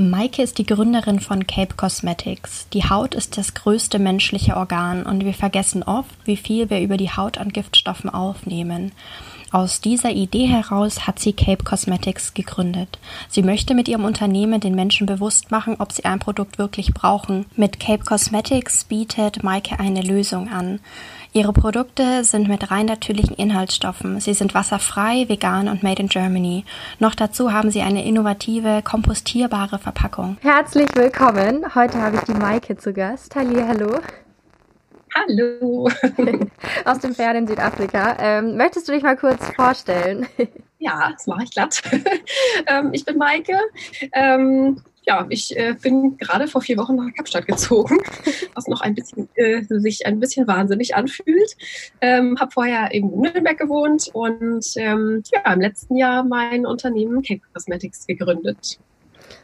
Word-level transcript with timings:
Maike 0.00 0.42
ist 0.42 0.58
die 0.58 0.66
Gründerin 0.66 1.18
von 1.18 1.48
Cape 1.48 1.74
Cosmetics. 1.74 2.68
Die 2.72 2.88
Haut 2.88 3.16
ist 3.16 3.36
das 3.36 3.54
größte 3.54 3.98
menschliche 3.98 4.56
Organ 4.56 5.02
und 5.02 5.24
wir 5.24 5.34
vergessen 5.34 5.82
oft, 5.82 6.14
wie 6.24 6.36
viel 6.36 6.70
wir 6.70 6.80
über 6.80 6.96
die 6.96 7.10
Haut 7.10 7.36
an 7.36 7.48
Giftstoffen 7.48 8.08
aufnehmen. 8.08 8.92
Aus 9.50 9.80
dieser 9.80 10.10
Idee 10.10 10.46
heraus 10.46 11.08
hat 11.08 11.18
sie 11.18 11.32
Cape 11.32 11.64
Cosmetics 11.64 12.32
gegründet. 12.32 13.00
Sie 13.28 13.42
möchte 13.42 13.74
mit 13.74 13.88
ihrem 13.88 14.04
Unternehmen 14.04 14.60
den 14.60 14.76
Menschen 14.76 15.06
bewusst 15.06 15.50
machen, 15.50 15.74
ob 15.80 15.90
sie 15.90 16.04
ein 16.04 16.20
Produkt 16.20 16.58
wirklich 16.58 16.94
brauchen. 16.94 17.46
Mit 17.56 17.80
Cape 17.80 18.04
Cosmetics 18.04 18.84
bietet 18.84 19.42
Maike 19.42 19.80
eine 19.80 20.02
Lösung 20.02 20.48
an. 20.48 20.78
Ihre 21.38 21.52
Produkte 21.52 22.24
sind 22.24 22.48
mit 22.48 22.72
rein 22.72 22.86
natürlichen 22.86 23.36
Inhaltsstoffen. 23.36 24.18
Sie 24.18 24.34
sind 24.34 24.54
wasserfrei, 24.54 25.28
vegan 25.28 25.68
und 25.68 25.84
made 25.84 26.02
in 26.02 26.08
Germany. 26.08 26.64
Noch 26.98 27.14
dazu 27.14 27.52
haben 27.52 27.70
sie 27.70 27.80
eine 27.80 28.04
innovative, 28.04 28.82
kompostierbare 28.82 29.78
Verpackung. 29.78 30.36
Herzlich 30.40 30.88
willkommen. 30.96 31.76
Heute 31.76 32.02
habe 32.02 32.16
ich 32.16 32.22
die 32.22 32.34
Maike 32.34 32.76
zu 32.76 32.92
Gast. 32.92 33.36
Halli, 33.36 33.54
hallo. 33.54 34.00
Hallo. 35.14 35.88
Aus 36.84 36.98
dem 36.98 37.14
Pferd 37.14 37.36
in 37.36 37.46
Südafrika. 37.46 38.16
Ähm, 38.18 38.56
möchtest 38.56 38.88
du 38.88 38.92
dich 38.92 39.04
mal 39.04 39.16
kurz 39.16 39.46
vorstellen? 39.54 40.26
Ja, 40.80 41.10
das 41.12 41.28
mache 41.28 41.44
ich 41.44 41.52
glatt. 41.52 41.80
ähm, 42.66 42.90
ich 42.92 43.04
bin 43.04 43.16
Maike. 43.16 43.56
Ähm, 44.12 44.82
ja, 45.08 45.24
ich 45.30 45.56
äh, 45.56 45.74
bin 45.80 46.18
gerade 46.18 46.46
vor 46.48 46.60
vier 46.60 46.76
Wochen 46.76 46.94
nach 46.96 47.12
Kapstadt 47.16 47.46
gezogen, 47.46 47.98
was 48.54 48.68
noch 48.68 48.82
ein 48.82 48.94
bisschen 48.94 49.26
äh, 49.36 49.62
sich 49.66 50.06
ein 50.06 50.20
bisschen 50.20 50.46
wahnsinnig 50.46 50.94
anfühlt. 50.94 51.56
Ähm, 52.02 52.36
habe 52.38 52.50
vorher 52.52 52.92
in 52.92 53.08
Nürnberg 53.18 53.56
gewohnt 53.56 54.10
und 54.12 54.66
ähm, 54.76 55.22
ja, 55.32 55.50
im 55.50 55.60
letzten 55.62 55.96
Jahr 55.96 56.24
mein 56.24 56.66
Unternehmen 56.66 57.22
Cape 57.22 57.40
Cosmetics 57.54 58.06
gegründet. 58.06 58.78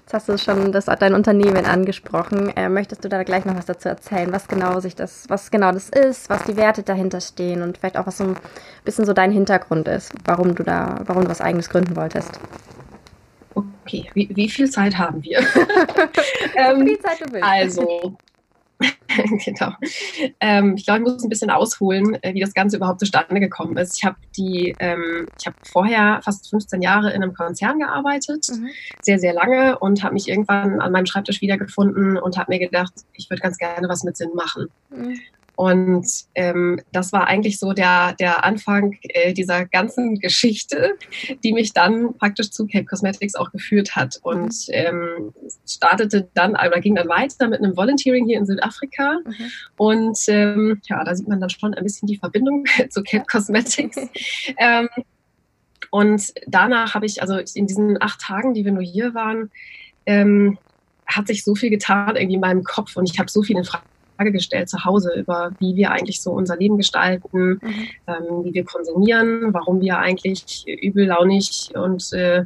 Jetzt 0.03 0.12
hast 0.12 0.29
du 0.29 0.37
schon 0.37 0.71
das, 0.71 0.84
dein 0.84 1.15
Unternehmen 1.15 1.65
angesprochen. 1.65 2.55
Äh, 2.56 2.69
möchtest 2.69 3.03
du 3.03 3.09
da 3.09 3.23
gleich 3.23 3.47
noch 3.47 3.56
was 3.56 3.65
dazu 3.65 3.89
erzählen, 3.89 4.31
was 4.33 4.49
genau 4.49 4.81
sich 4.81 4.95
das, 4.95 5.25
was 5.31 5.51
genau 5.51 5.73
das 5.73 5.89
ist, 5.89 6.28
was 6.28 6.45
die 6.45 6.59
Werte 6.59 6.83
dahinter 6.83 7.23
stehen 7.23 7.62
und 7.62 7.78
vielleicht 7.78 7.97
auch 7.97 8.06
was 8.06 8.19
so 8.19 8.25
ein 8.25 8.37
bisschen 8.84 9.06
so 9.06 9.15
dein 9.15 9.33
Hintergrund 9.33 9.89
ist, 9.89 10.12
warum 10.27 10.55
du 10.55 10.62
da, 10.62 11.01
warum 11.06 11.25
du 11.25 11.31
was 11.31 11.41
eigenes 11.41 11.71
gründen 11.71 11.97
wolltest? 11.97 12.39
Okay, 13.85 14.11
wie, 14.15 14.31
wie 14.35 14.49
viel 14.49 14.71
Zeit 14.71 14.97
haben 14.97 15.23
wir? 15.23 15.39
ähm, 16.57 16.87
wie 16.87 16.99
Zeit 16.99 17.21
du 17.21 17.31
willst. 17.31 17.45
Also, 17.45 18.17
genau. 19.45 19.73
Ähm, 20.41 20.75
ich 20.77 20.87
glaube, 20.87 21.01
ich 21.01 21.05
muss 21.05 21.23
ein 21.23 21.29
bisschen 21.29 21.51
ausholen, 21.51 22.17
äh, 22.23 22.33
wie 22.33 22.41
das 22.41 22.55
Ganze 22.55 22.79
überhaupt 22.79 23.01
zustande 23.01 23.39
gekommen 23.41 23.77
ist. 23.77 23.99
Ich 23.99 24.05
habe 24.05 24.17
die, 24.39 24.75
ähm, 24.79 25.27
ich 25.39 25.47
habe 25.47 25.57
vorher 25.71 26.21
fast 26.25 26.49
15 26.49 26.81
Jahre 26.81 27.12
in 27.12 27.23
einem 27.23 27.35
Konzern 27.35 27.79
gearbeitet, 27.79 28.47
mhm. 28.51 28.69
sehr, 29.03 29.19
sehr 29.19 29.35
lange 29.35 29.79
und 29.79 30.03
habe 30.03 30.15
mich 30.15 30.29
irgendwann 30.29 30.81
an 30.81 30.91
meinem 30.91 31.05
Schreibtisch 31.05 31.43
wiedergefunden 31.43 32.17
und 32.17 32.39
habe 32.39 32.53
mir 32.53 32.59
gedacht, 32.59 32.95
ich 33.12 33.29
würde 33.29 33.43
ganz 33.43 33.59
gerne 33.59 33.87
was 33.87 34.03
mit 34.03 34.17
Sinn 34.17 34.31
machen. 34.35 34.69
Mhm. 34.89 35.21
Und 35.56 36.06
ähm, 36.34 36.81
das 36.92 37.12
war 37.12 37.26
eigentlich 37.26 37.59
so 37.59 37.72
der, 37.72 38.15
der 38.15 38.44
Anfang 38.44 38.98
äh, 39.03 39.32
dieser 39.32 39.66
ganzen 39.66 40.19
Geschichte, 40.20 40.97
die 41.42 41.53
mich 41.53 41.72
dann 41.72 42.16
praktisch 42.19 42.50
zu 42.50 42.66
Cape 42.66 42.84
Cosmetics 42.84 43.34
auch 43.34 43.53
geführt 43.53 43.94
hat. 43.94 44.19
Und 44.22 44.54
ähm, 44.69 45.32
startete 45.69 46.28
dann, 46.34 46.53
oder 46.53 46.81
ging 46.81 46.97
dann 46.97 47.09
weiter 47.09 47.48
mit 47.48 47.60
einem 47.60 47.76
Volunteering 47.76 48.26
hier 48.26 48.38
in 48.38 48.47
Südafrika. 48.47 49.19
Mhm. 49.25 49.50
Und 49.76 50.19
ähm, 50.28 50.81
ja, 50.88 51.04
da 51.04 51.14
sieht 51.14 51.28
man 51.28 51.41
dann 51.41 51.50
schon 51.50 51.75
ein 51.75 51.84
bisschen 51.84 52.06
die 52.06 52.16
Verbindung 52.16 52.64
zu 52.91 53.03
Cape 53.03 53.26
Cosmetics. 53.31 53.97
ähm, 54.59 54.88
und 55.91 56.32
danach 56.48 56.94
habe 56.94 57.06
ich, 57.06 57.22
also 57.22 57.38
in 57.54 57.69
diesen 57.69 58.03
acht 58.03 58.20
Tagen, 58.20 58.54
die 58.54 58.64
wir 58.64 58.72
nur 58.72 58.82
hier 58.82 59.14
waren, 59.14 59.53
ähm, 60.06 60.59
hat 61.06 61.28
sich 61.28 61.44
so 61.44 61.54
viel 61.54 61.70
getan 61.70 62.16
irgendwie 62.16 62.34
in 62.34 62.41
meinem 62.41 62.64
Kopf 62.64 62.97
und 62.97 63.09
ich 63.09 63.19
habe 63.19 63.31
so 63.31 63.43
viel 63.43 63.56
in 63.56 63.64
Frage 63.64 63.84
Frage 64.16 64.32
gestellt 64.32 64.69
zu 64.69 64.84
Hause 64.84 65.12
über, 65.16 65.52
wie 65.58 65.76
wir 65.76 65.91
eigentlich 65.91 66.20
so 66.20 66.32
unser 66.32 66.56
Leben 66.56 66.76
gestalten, 66.76 67.60
mhm. 67.62 67.88
ähm, 68.06 68.44
wie 68.44 68.54
wir 68.54 68.64
konsumieren, 68.64 69.52
warum 69.52 69.80
wir 69.80 69.98
eigentlich 69.98 70.64
übellaunig 70.66 71.70
und 71.75 72.12
äh, 72.12 72.44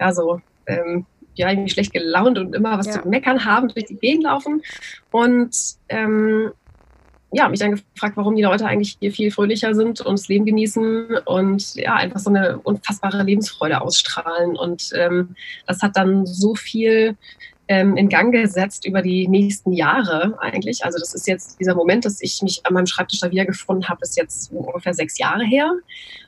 ja 0.00 0.12
so 0.12 0.40
ähm, 0.66 1.06
ja 1.34 1.50
irgendwie 1.50 1.70
schlecht 1.70 1.92
gelaunt 1.92 2.38
und 2.38 2.54
immer 2.54 2.78
was 2.78 2.86
ja. 2.86 3.02
zu 3.02 3.08
meckern 3.08 3.44
haben, 3.44 3.68
durch 3.68 3.86
die 3.86 3.96
Gegend 3.96 4.24
laufen 4.24 4.62
und 5.10 5.56
ähm, 5.88 6.52
ja, 7.36 7.48
mich 7.48 7.58
dann 7.58 7.72
gefragt, 7.72 8.16
warum 8.16 8.36
die 8.36 8.42
Leute 8.42 8.64
eigentlich 8.66 8.96
hier 9.00 9.10
viel 9.10 9.32
fröhlicher 9.32 9.74
sind 9.74 10.00
und 10.00 10.18
das 10.18 10.28
Leben 10.28 10.46
genießen 10.46 11.18
und 11.24 11.74
ja, 11.74 11.94
einfach 11.94 12.20
so 12.20 12.30
eine 12.30 12.58
unfassbare 12.58 13.24
Lebensfreude 13.24 13.80
ausstrahlen. 13.80 14.56
Und 14.56 14.90
ähm, 14.94 15.34
das 15.66 15.82
hat 15.82 15.96
dann 15.96 16.26
so 16.26 16.54
viel 16.54 17.16
ähm, 17.68 17.96
in 17.96 18.08
Gang 18.08 18.32
gesetzt 18.32 18.86
über 18.86 19.02
die 19.02 19.26
nächsten 19.28 19.72
Jahre 19.72 20.36
eigentlich. 20.40 20.84
Also 20.84 20.98
das 20.98 21.14
ist 21.14 21.26
jetzt 21.26 21.58
dieser 21.60 21.74
Moment, 21.74 22.04
dass 22.04 22.20
ich 22.20 22.42
mich 22.42 22.60
an 22.64 22.74
meinem 22.74 22.86
Schreibtisch 22.86 23.20
da 23.20 23.30
wiedergefunden 23.30 23.88
habe, 23.88 24.00
ist 24.02 24.16
jetzt 24.16 24.52
ungefähr 24.52 24.94
sechs 24.94 25.18
Jahre 25.18 25.44
her. 25.44 25.72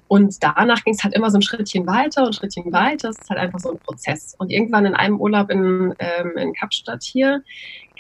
Und 0.09 0.43
danach 0.43 0.85
ging 0.85 0.95
es 0.95 1.03
halt 1.03 1.15
immer 1.15 1.31
so 1.31 1.39
ein 1.39 1.43
Schrittchen 1.43 1.87
weiter 1.87 2.25
und 2.27 2.35
Schrittchen 2.35 2.73
weiter. 2.73 3.11
Es 3.11 3.19
ist 3.19 3.29
halt 3.29 3.41
einfach 3.41 3.59
so 3.59 3.73
ein 3.73 3.79
Prozess. 3.79 4.35
Und 4.39 4.51
irgendwann 4.51 4.87
in 4.87 4.95
einem 4.95 5.21
Urlaub 5.21 5.51
in, 5.51 5.95
ähm, 5.99 6.37
in 6.37 6.53
Kapstadt 6.55 7.03
hier 7.03 7.43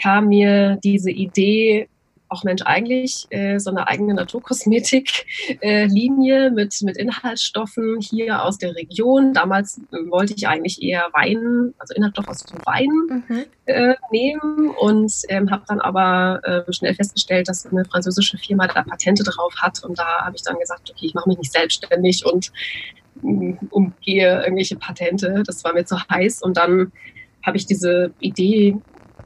kam 0.01 0.29
mir 0.29 0.79
diese 0.85 1.11
Idee, 1.11 1.89
auch 2.29 2.45
Mensch, 2.45 2.63
eigentlich 2.65 3.27
äh, 3.31 3.59
so 3.59 3.71
eine 3.71 3.89
eigene 3.89 4.15
Naturkosmetik-Linie 4.15 5.57
äh, 6.47 6.51
mit, 6.51 6.81
mit 6.83 6.97
Inhaltsstoffen 6.97 8.01
hier 8.01 8.43
aus 8.43 8.57
der 8.59 8.75
Region. 8.75 9.33
Damals 9.33 9.81
äh, 9.93 10.11
wollte 10.11 10.35
ich 10.35 10.49
eigentlich 10.49 10.83
eher 10.83 11.09
Wein, 11.13 11.75
also 11.79 11.95
Inhaltsstoffe 11.95 12.29
aus 12.29 12.45
dem 12.45 12.59
Wein 12.65 13.25
mhm. 13.29 13.45
äh, 13.67 13.95
nehmen 14.11 14.71
und 14.71 15.13
ähm, 15.29 15.51
habe 15.51 15.63
dann 15.69 15.81
aber 15.81 16.41
äh, 16.45 16.73
schnell 16.73 16.95
festgestellt, 16.95 17.49
dass 17.49 17.67
eine 17.67 17.85
französische 17.85 18.39
Firma 18.39 18.67
da 18.67 18.83
Patente 18.83 19.23
drauf 19.23 19.55
hat. 19.57 19.85
Und 19.85 19.99
da 19.99 20.25
habe 20.25 20.37
ich 20.37 20.43
dann 20.43 20.59
gesagt, 20.59 20.91
okay, 20.91 21.07
ich 21.07 21.15
mache 21.15 21.29
mich 21.29 21.39
nicht 21.39 21.53
selbstständig 21.53 22.27
und 22.27 22.51
mm, 23.23 23.53
umgehe 23.71 24.43
irgendwelche 24.43 24.77
Patente. 24.77 25.43
Das 25.47 25.63
war 25.65 25.75
mir 25.75 25.85
zu 25.85 25.97
heiß. 26.09 26.43
Und 26.43 26.57
dann 26.57 26.91
habe 27.45 27.57
ich 27.57 27.67
diese 27.67 28.13
Idee 28.19 28.77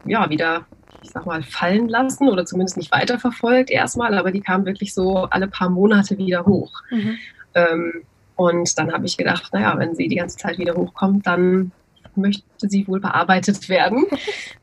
ja 0.04 0.28
wieder 0.28 0.66
ich 1.02 1.10
sag 1.10 1.26
mal, 1.26 1.42
fallen 1.42 1.88
lassen 1.88 2.28
oder 2.28 2.44
zumindest 2.44 2.76
nicht 2.76 2.92
weiterverfolgt 2.92 3.70
erstmal, 3.70 4.16
aber 4.16 4.30
die 4.30 4.40
kamen 4.40 4.66
wirklich 4.66 4.94
so 4.94 5.24
alle 5.30 5.48
paar 5.48 5.70
Monate 5.70 6.18
wieder 6.18 6.46
hoch. 6.46 6.72
Mhm. 6.90 7.18
Ähm, 7.54 7.92
und 8.36 8.78
dann 8.78 8.92
habe 8.92 9.06
ich 9.06 9.16
gedacht, 9.16 9.52
naja, 9.52 9.78
wenn 9.78 9.94
sie 9.94 10.08
die 10.08 10.16
ganze 10.16 10.38
Zeit 10.38 10.58
wieder 10.58 10.74
hochkommt, 10.74 11.26
dann 11.26 11.72
möchte 12.16 12.42
sie 12.58 12.86
wohl 12.88 13.00
bearbeitet 13.00 13.68
werden. 13.68 14.06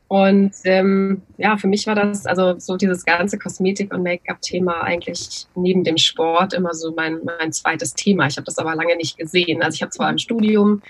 Und 0.08 0.52
ähm, 0.64 1.20
ja, 1.36 1.58
für 1.58 1.66
mich 1.66 1.86
war 1.86 1.94
das 1.94 2.24
also 2.24 2.58
so 2.58 2.78
dieses 2.78 3.04
ganze 3.04 3.38
Kosmetik- 3.38 3.92
und 3.92 4.02
Make-up-Thema 4.02 4.80
eigentlich 4.80 5.46
neben 5.54 5.84
dem 5.84 5.98
Sport 5.98 6.54
immer 6.54 6.72
so 6.72 6.94
mein, 6.94 7.18
mein 7.24 7.52
zweites 7.52 7.92
Thema. 7.92 8.26
Ich 8.26 8.38
habe 8.38 8.46
das 8.46 8.56
aber 8.56 8.74
lange 8.74 8.96
nicht 8.96 9.18
gesehen. 9.18 9.62
Also 9.62 9.74
ich 9.74 9.82
habe 9.82 9.90
zwar 9.90 10.08
im 10.08 10.16
Studium 10.16 10.80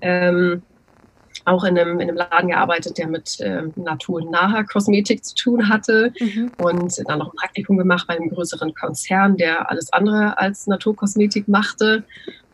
ähm, 0.00 0.62
auch 1.44 1.64
in 1.64 1.78
einem, 1.78 2.00
in 2.00 2.08
einem 2.08 2.16
Laden 2.16 2.48
gearbeitet, 2.48 2.98
der 2.98 3.08
mit 3.08 3.40
äh, 3.40 3.62
naturnaher 3.76 4.64
Kosmetik 4.64 5.24
zu 5.24 5.34
tun 5.34 5.68
hatte 5.68 6.12
mhm. 6.18 6.52
und 6.58 6.94
dann 7.08 7.18
noch 7.18 7.32
ein 7.32 7.36
Praktikum 7.36 7.78
gemacht 7.78 8.06
bei 8.06 8.16
einem 8.16 8.30
größeren 8.30 8.74
Konzern, 8.74 9.36
der 9.36 9.70
alles 9.70 9.92
andere 9.92 10.38
als 10.38 10.66
Naturkosmetik 10.66 11.48
machte. 11.48 12.04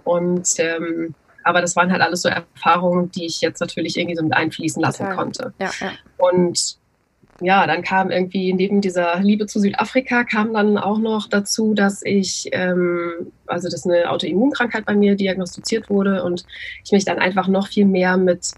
Und 0.05 0.55
ähm, 0.59 1.15
aber 1.45 1.63
das 1.63 1.77
waren 1.77 1.91
halt 1.91 2.03
alles 2.03 2.23
so 2.23 2.29
Erfahrungen, 2.29 3.11
die 3.11 3.25
ich 3.25 3.41
jetzt 3.41 3.61
natürlich 3.61 3.97
irgendwie 3.97 4.17
so 4.17 4.23
mit 4.23 4.35
einfließen 4.35 4.83
lassen 4.83 5.05
Total. 5.05 5.17
konnte. 5.17 5.55
Ja, 5.59 5.71
ja. 5.81 5.93
Und 6.19 6.79
ja, 7.41 7.67
dann 7.67 7.83
kam 7.83 8.11
irgendwie 8.11 8.53
neben 8.53 8.81
dieser 8.81 9.21
Liebe 9.21 9.47
zu 9.47 9.61
Südafrika 9.61 10.25
kam 10.25 10.53
dann 10.53 10.77
auch 10.77 10.99
noch 10.99 11.29
dazu, 11.29 11.73
dass 11.73 12.03
ich, 12.05 12.49
ähm, 12.53 13.33
also 13.47 13.69
dass 13.69 13.87
eine 13.87 14.11
Autoimmunkrankheit 14.11 14.85
bei 14.85 14.95
mir 14.95 15.15
diagnostiziert 15.15 15.89
wurde 15.89 16.25
und 16.25 16.45
ich 16.85 16.91
mich 16.91 17.05
dann 17.05 17.19
einfach 17.19 17.47
noch 17.47 17.69
viel 17.69 17.87
mehr 17.87 18.17
mit 18.17 18.53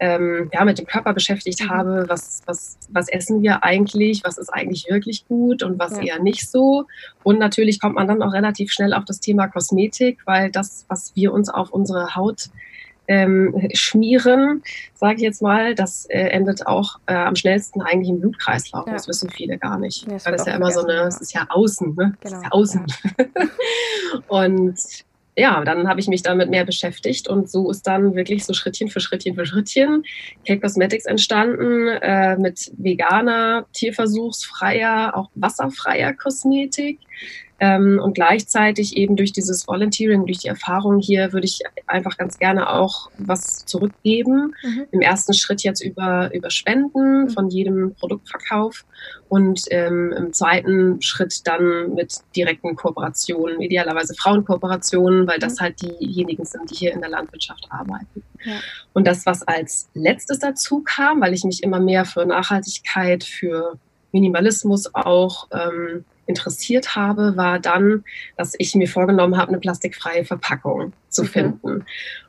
ähm, 0.00 0.48
ja, 0.52 0.64
mit 0.64 0.78
dem 0.78 0.86
Körper 0.86 1.12
beschäftigt 1.12 1.62
mhm. 1.62 1.70
habe, 1.70 2.04
was, 2.08 2.42
was, 2.46 2.78
was 2.90 3.08
essen 3.08 3.42
wir 3.42 3.64
eigentlich, 3.64 4.22
was 4.24 4.38
ist 4.38 4.50
eigentlich 4.50 4.86
wirklich 4.88 5.26
gut 5.26 5.62
und 5.62 5.78
was 5.78 5.96
ja. 5.96 6.02
eher 6.02 6.22
nicht 6.22 6.48
so. 6.48 6.84
Und 7.24 7.38
natürlich 7.38 7.80
kommt 7.80 7.96
man 7.96 8.06
dann 8.06 8.22
auch 8.22 8.32
relativ 8.32 8.70
schnell 8.70 8.94
auf 8.94 9.04
das 9.04 9.20
Thema 9.20 9.48
Kosmetik, 9.48 10.20
weil 10.24 10.50
das, 10.50 10.84
was 10.88 11.14
wir 11.16 11.32
uns 11.32 11.48
auf 11.48 11.70
unsere 11.70 12.14
Haut 12.14 12.50
ähm, 13.08 13.70
schmieren, 13.72 14.62
sage 14.94 15.16
ich 15.16 15.22
jetzt 15.22 15.40
mal, 15.40 15.74
das 15.74 16.04
äh, 16.06 16.28
endet 16.28 16.66
auch 16.66 17.00
äh, 17.06 17.14
am 17.14 17.34
schnellsten 17.34 17.80
eigentlich 17.80 18.10
im 18.10 18.20
Blutkreislauf. 18.20 18.86
Ja. 18.86 18.92
Das 18.92 19.08
wissen 19.08 19.30
viele 19.30 19.56
gar 19.56 19.78
nicht. 19.78 20.04
Ja, 20.06 20.12
das, 20.12 20.24
das 20.24 20.40
ist 20.42 20.46
ja 20.46 20.54
immer 20.54 20.70
so 20.70 20.84
eine, 20.84 20.92
es 21.06 21.20
ist 21.20 21.32
ja 21.32 21.46
außen, 21.48 21.94
ne? 21.94 21.94
Genau. 21.94 22.14
Das 22.20 22.32
ist 22.32 22.42
ja 22.44 22.50
außen. 22.50 22.86
Ja. 23.18 23.26
und 24.28 24.78
ja, 25.38 25.64
dann 25.64 25.88
habe 25.88 26.00
ich 26.00 26.08
mich 26.08 26.22
damit 26.22 26.50
mehr 26.50 26.64
beschäftigt 26.64 27.28
und 27.28 27.48
so 27.48 27.70
ist 27.70 27.86
dann 27.86 28.14
wirklich 28.16 28.44
so 28.44 28.52
Schrittchen 28.52 28.88
für 28.88 29.00
Schrittchen 29.00 29.36
für 29.36 29.46
Schrittchen 29.46 30.02
Cake 30.44 30.60
Cosmetics 30.60 31.06
entstanden 31.06 31.88
äh, 31.88 32.36
mit 32.36 32.72
veganer, 32.76 33.66
tierversuchsfreier, 33.72 35.16
auch 35.16 35.30
wasserfreier 35.34 36.12
Kosmetik. 36.12 36.98
Ähm, 37.60 38.00
und 38.02 38.14
gleichzeitig 38.14 38.96
eben 38.96 39.16
durch 39.16 39.32
dieses 39.32 39.66
Volunteering, 39.66 40.26
durch 40.26 40.38
die 40.38 40.48
Erfahrung 40.48 41.00
hier, 41.00 41.32
würde 41.32 41.46
ich 41.46 41.60
einfach 41.86 42.16
ganz 42.16 42.38
gerne 42.38 42.70
auch 42.70 43.10
was 43.18 43.64
zurückgeben. 43.66 44.54
Mhm. 44.62 44.86
Im 44.92 45.00
ersten 45.00 45.34
Schritt 45.34 45.62
jetzt 45.64 45.80
über, 45.80 46.32
über 46.32 46.50
Spenden 46.50 47.24
mhm. 47.24 47.30
von 47.30 47.50
jedem 47.50 47.94
Produktverkauf 47.94 48.84
und 49.28 49.62
ähm, 49.70 50.12
im 50.16 50.32
zweiten 50.32 51.02
Schritt 51.02 51.46
dann 51.48 51.94
mit 51.94 52.18
direkten 52.36 52.76
Kooperationen, 52.76 53.60
idealerweise 53.60 54.14
Frauenkooperationen, 54.14 55.26
weil 55.26 55.40
das 55.40 55.56
mhm. 55.56 55.60
halt 55.60 55.82
diejenigen 55.82 56.44
sind, 56.44 56.70
die 56.70 56.76
hier 56.76 56.92
in 56.92 57.00
der 57.00 57.10
Landwirtschaft 57.10 57.66
arbeiten. 57.70 58.22
Ja. 58.44 58.60
Und 58.92 59.06
das, 59.06 59.26
was 59.26 59.42
als 59.42 59.88
letztes 59.94 60.38
dazu 60.38 60.82
kam, 60.84 61.20
weil 61.20 61.34
ich 61.34 61.42
mich 61.42 61.64
immer 61.64 61.80
mehr 61.80 62.04
für 62.04 62.24
Nachhaltigkeit, 62.24 63.24
für 63.24 63.78
Minimalismus 64.12 64.94
auch 64.94 65.48
ähm, 65.52 66.04
interessiert 66.28 66.94
habe, 66.94 67.36
war 67.36 67.58
dann, 67.58 68.04
dass 68.36 68.54
ich 68.58 68.74
mir 68.74 68.86
vorgenommen 68.86 69.36
habe, 69.36 69.48
eine 69.48 69.58
plastikfreie 69.58 70.24
Verpackung 70.24 70.92
zu 71.08 71.22
mhm. 71.22 71.26
finden. 71.26 71.84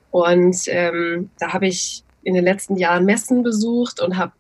Und 0.10 0.58
ähm, 0.68 1.30
da 1.38 1.54
habe 1.54 1.68
ich 1.68 2.04
in 2.24 2.34
den 2.34 2.44
letzten 2.44 2.78
Jahren 2.78 3.06
Messen 3.06 3.44
besucht 3.44 4.02
und 4.02 4.18
habe 4.18 4.32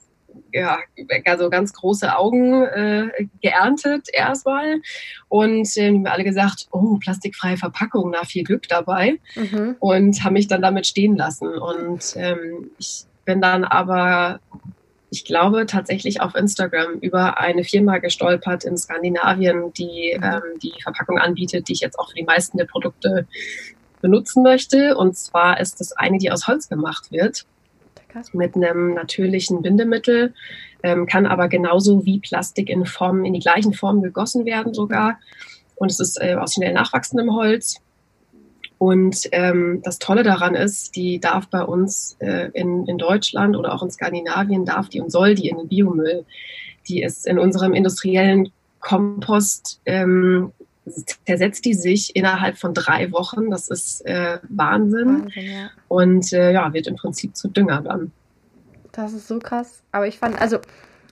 ja, 0.51 0.79
also 1.25 1.49
ganz 1.49 1.73
große 1.73 2.15
Augen 2.15 2.63
äh, 2.63 3.07
geerntet 3.41 4.07
erstmal 4.11 4.81
und 5.27 5.77
äh, 5.77 5.89
haben 5.89 6.07
alle 6.07 6.23
gesagt, 6.23 6.67
oh, 6.71 6.97
plastikfreie 6.97 7.57
Verpackung, 7.57 8.11
na, 8.11 8.23
viel 8.25 8.43
Glück 8.43 8.67
dabei 8.67 9.19
mhm. 9.35 9.75
und 9.79 10.23
haben 10.23 10.33
mich 10.33 10.47
dann 10.47 10.61
damit 10.61 10.87
stehen 10.87 11.15
lassen 11.15 11.49
und 11.49 12.15
ähm, 12.15 12.71
ich 12.79 13.05
bin 13.25 13.41
dann 13.41 13.63
aber 13.63 14.39
ich 15.11 15.25
glaube, 15.25 15.65
tatsächlich 15.65 16.21
auf 16.21 16.35
Instagram 16.35 16.99
über 16.99 17.39
eine 17.39 17.63
Firma 17.63 17.97
gestolpert 17.97 18.63
in 18.63 18.77
Skandinavien, 18.77 19.73
die 19.73 20.15
mhm. 20.17 20.23
ähm, 20.23 20.41
die 20.61 20.73
Verpackung 20.81 21.17
anbietet, 21.17 21.67
die 21.67 21.73
ich 21.73 21.79
jetzt 21.79 21.97
auch 21.97 22.09
für 22.09 22.15
die 22.15 22.23
meisten 22.23 22.57
der 22.57 22.65
Produkte 22.65 23.27
benutzen 24.01 24.43
möchte. 24.43 24.95
Und 24.95 25.17
zwar 25.17 25.59
ist 25.59 25.79
das 25.79 25.91
eine, 25.93 26.17
die 26.19 26.31
aus 26.31 26.47
Holz 26.47 26.69
gemacht 26.69 27.11
wird, 27.11 27.45
mit 28.33 28.55
einem 28.55 28.93
natürlichen 28.93 29.61
Bindemittel, 29.61 30.33
ähm, 30.81 31.05
kann 31.05 31.25
aber 31.25 31.47
genauso 31.47 32.05
wie 32.05 32.19
Plastik 32.19 32.69
in 32.69 32.85
Form, 32.85 33.23
in 33.23 33.33
die 33.33 33.39
gleichen 33.39 33.73
Formen 33.73 34.01
gegossen 34.01 34.45
werden 34.45 34.73
sogar. 34.73 35.19
Und 35.75 35.91
es 35.91 35.99
ist 35.99 36.19
äh, 36.21 36.35
aus 36.35 36.55
schnell 36.55 36.73
nachwachsendem 36.73 37.33
Holz 37.33 37.81
und 38.79 39.27
ähm, 39.33 39.81
das 39.83 39.99
Tolle 39.99 40.23
daran 40.23 40.55
ist, 40.55 40.95
die 40.95 41.19
darf 41.19 41.49
bei 41.49 41.61
uns 41.61 42.15
äh, 42.19 42.49
in, 42.53 42.87
in 42.87 42.97
Deutschland 42.97 43.57
oder 43.57 43.73
auch 43.73 43.83
in 43.83 43.91
Skandinavien, 43.91 44.63
darf 44.63 44.87
die 44.87 45.01
und 45.01 45.11
soll 45.11 45.35
die 45.35 45.49
in 45.49 45.57
den 45.57 45.67
Biomüll. 45.67 46.25
Die 46.87 47.03
ist 47.03 47.27
in 47.27 47.37
unserem 47.37 47.73
industriellen 47.73 48.53
Kompost, 48.79 49.81
ähm, 49.85 50.53
zersetzt 51.25 51.65
die 51.65 51.73
sich 51.73 52.15
innerhalb 52.15 52.57
von 52.57 52.73
drei 52.73 53.11
Wochen. 53.11 53.51
Das 53.51 53.67
ist 53.67 54.05
äh, 54.05 54.39
Wahnsinn. 54.47 55.23
Wahnsinn 55.25 55.43
ja. 55.43 55.69
Und 55.89 56.31
äh, 56.31 56.53
ja, 56.53 56.73
wird 56.73 56.87
im 56.87 56.95
Prinzip 56.95 57.35
zu 57.35 57.49
Dünger 57.49 57.81
dann. 57.81 58.13
Das 58.93 59.11
ist 59.11 59.27
so 59.27 59.39
krass. 59.39 59.83
Aber 59.91 60.07
ich 60.07 60.17
fand, 60.17 60.39
also 60.39 60.59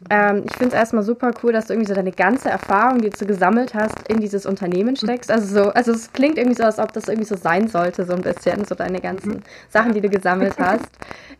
ähm, 0.10 0.44
ich 0.46 0.54
finde 0.54 0.68
es 0.68 0.74
erstmal 0.74 1.04
super 1.04 1.32
cool, 1.42 1.54
dass 1.54 1.68
du 1.68 1.74
irgendwie 1.74 1.88
so 1.88 1.96
deine 1.96 2.12
ganze 2.12 2.50
Erfahrung, 2.50 3.02
die 3.02 3.10
du 3.10 3.26
gesammelt 3.26 3.74
hast, 3.74 4.08
in 4.08 4.20
dieses 4.20 4.46
Unternehmen 4.46 4.96
steckst. 4.96 5.32
Also 5.32 5.64
so, 5.64 5.70
also 5.72 5.92
es 5.92 6.14
klingt 6.14 6.38
irgendwie 6.38 6.56
so, 6.56 6.64
als 6.64 6.78
ob 6.78 6.94
das 6.94 7.08
irgendwie 7.08 7.28
so 7.28 7.36
sein 7.36 7.68
sollte, 7.68 8.06
so 8.06 8.14
ein 8.14 8.22
bisschen, 8.22 8.66
so 8.66 8.76
deine 8.76 9.02
ganzen 9.02 9.34
mhm. 9.34 9.44
Sachen, 9.70 9.94
die 9.94 10.02
du 10.02 10.10
gesammelt 10.10 10.56
hast. 10.60 10.90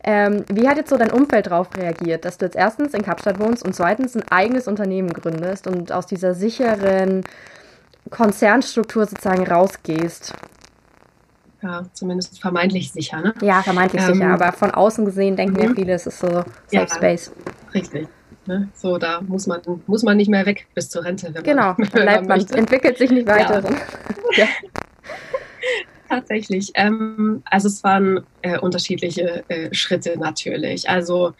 Ähm, 0.02 0.44
wie 0.52 0.68
hat 0.68 0.76
jetzt 0.76 0.90
so 0.90 0.96
dein 0.96 1.12
Umfeld 1.12 1.46
darauf 1.46 1.68
reagiert, 1.76 2.24
dass 2.24 2.38
du 2.38 2.46
jetzt 2.46 2.56
erstens 2.56 2.94
in 2.94 3.02
Kapstadt 3.02 3.38
wohnst 3.38 3.64
und 3.64 3.74
zweitens 3.74 4.16
ein 4.16 4.24
eigenes 4.30 4.66
Unternehmen 4.66 5.12
gründest 5.12 5.66
und 5.66 5.92
aus 5.92 6.06
dieser 6.06 6.34
sicheren 6.34 7.22
Konzernstruktur 8.10 9.06
sozusagen 9.06 9.46
rausgehst? 9.46 10.34
ja, 11.62 11.84
zumindest 11.92 12.40
vermeintlich 12.40 12.92
sicher, 12.92 13.20
ne? 13.20 13.34
Ja, 13.42 13.62
vermeintlich 13.62 14.02
ähm, 14.02 14.14
sicher, 14.14 14.28
aber 14.28 14.52
von 14.52 14.70
außen 14.70 15.04
gesehen 15.04 15.34
denken 15.34 15.60
ja 15.60 15.68
mhm. 15.68 15.74
viele, 15.74 15.92
es 15.92 16.06
ist 16.06 16.20
so 16.20 16.28
Safe 16.28 16.46
ja, 16.70 16.86
Space. 16.88 17.32
Richtig. 17.74 18.08
Ne? 18.48 18.70
So, 18.74 18.96
da 18.96 19.20
muss 19.20 19.46
man, 19.46 19.60
muss 19.86 20.02
man 20.02 20.16
nicht 20.16 20.30
mehr 20.30 20.46
weg 20.46 20.66
bis 20.74 20.88
zur 20.88 21.04
Rente. 21.04 21.34
Wenn 21.34 21.42
genau, 21.42 21.74
man, 21.76 21.88
bleibt 21.90 22.26
man, 22.26 22.38
man 22.38 22.58
entwickelt 22.58 22.96
sich 22.96 23.10
nicht 23.10 23.28
weiter. 23.28 23.62
Ja. 23.62 23.76
ja. 24.36 24.46
Tatsächlich. 26.08 26.72
Ähm, 26.74 27.42
also 27.44 27.68
es 27.68 27.84
waren 27.84 28.24
äh, 28.40 28.58
unterschiedliche 28.58 29.44
äh, 29.48 29.74
Schritte 29.74 30.18
natürlich. 30.18 30.88
Also 30.88 31.34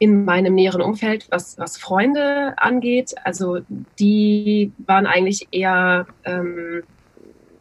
in 0.00 0.24
meinem 0.24 0.54
näheren 0.54 0.82
Umfeld, 0.82 1.28
was, 1.30 1.56
was 1.56 1.76
Freunde 1.76 2.54
angeht, 2.56 3.14
also 3.22 3.60
die 4.00 4.72
waren 4.78 5.06
eigentlich 5.06 5.46
eher 5.52 6.08
ähm, 6.24 6.82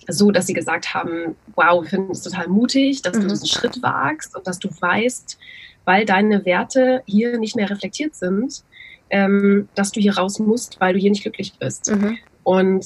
so, 0.07 0.31
dass 0.31 0.47
sie 0.47 0.53
gesagt 0.53 0.95
haben, 0.95 1.35
wow, 1.53 1.83
wir 1.83 1.89
finden 1.89 2.13
es 2.13 2.23
total 2.23 2.47
mutig, 2.47 3.03
dass 3.03 3.17
mhm. 3.17 3.21
du 3.21 3.27
diesen 3.27 3.47
Schritt 3.47 3.83
wagst 3.83 4.35
und 4.35 4.47
dass 4.47 4.57
du 4.57 4.69
weißt, 4.69 5.37
weil 5.85 6.05
deine 6.05 6.45
Werte 6.45 7.03
hier 7.05 7.37
nicht 7.37 7.55
mehr 7.55 7.69
reflektiert 7.69 8.15
sind, 8.15 8.63
ähm, 9.09 9.69
dass 9.75 9.91
du 9.91 9.99
hier 9.99 10.17
raus 10.17 10.39
musst, 10.39 10.79
weil 10.79 10.93
du 10.93 10.99
hier 10.99 11.11
nicht 11.11 11.23
glücklich 11.23 11.53
bist. 11.59 11.91
Mhm. 11.91 12.17
Und 12.43 12.85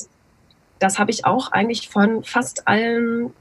das 0.80 1.00
habe 1.00 1.12
ich 1.12 1.26
auch 1.26 1.52
eigentlich 1.52 1.90
von 1.90 2.24
fast 2.24 2.68
allen 2.68 3.32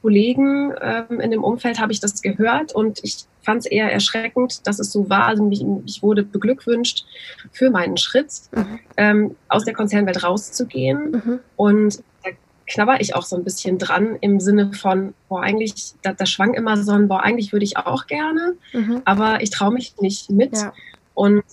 Kollegen 0.00 0.72
ähm, 0.80 1.20
in 1.20 1.30
dem 1.30 1.44
Umfeld 1.44 1.78
habe 1.78 1.92
ich 1.92 2.00
das 2.00 2.22
gehört 2.22 2.74
und 2.74 3.04
ich 3.04 3.26
fand 3.42 3.60
es 3.60 3.66
eher 3.66 3.92
erschreckend, 3.92 4.66
dass 4.66 4.78
es 4.78 4.90
so 4.90 5.08
war. 5.08 5.26
Also 5.26 5.44
mich, 5.44 5.64
ich 5.84 6.02
wurde 6.02 6.22
beglückwünscht 6.22 7.04
für 7.52 7.70
meinen 7.70 7.96
Schritt, 7.96 8.32
mhm. 8.52 8.78
ähm, 8.96 9.36
aus 9.48 9.64
der 9.64 9.74
Konzernwelt 9.74 10.24
rauszugehen. 10.24 11.10
Mhm. 11.10 11.40
Und 11.56 12.02
da 12.24 12.30
knabber 12.66 13.00
ich 13.00 13.14
auch 13.14 13.22
so 13.22 13.36
ein 13.36 13.44
bisschen 13.44 13.78
dran 13.78 14.16
im 14.20 14.40
Sinne 14.40 14.72
von, 14.72 15.14
boah, 15.28 15.42
eigentlich, 15.42 15.92
da, 16.02 16.12
da 16.12 16.26
schwang 16.26 16.54
immer 16.54 16.82
so 16.82 16.92
ein, 16.92 17.06
boah, 17.06 17.22
eigentlich 17.22 17.52
würde 17.52 17.64
ich 17.64 17.76
auch 17.76 18.06
gerne, 18.06 18.54
mhm. 18.72 19.02
aber 19.04 19.42
ich 19.42 19.50
traue 19.50 19.72
mich 19.72 19.94
nicht 20.00 20.30
mit. 20.30 20.56
Ja. 20.56 20.72
Und 21.14 21.44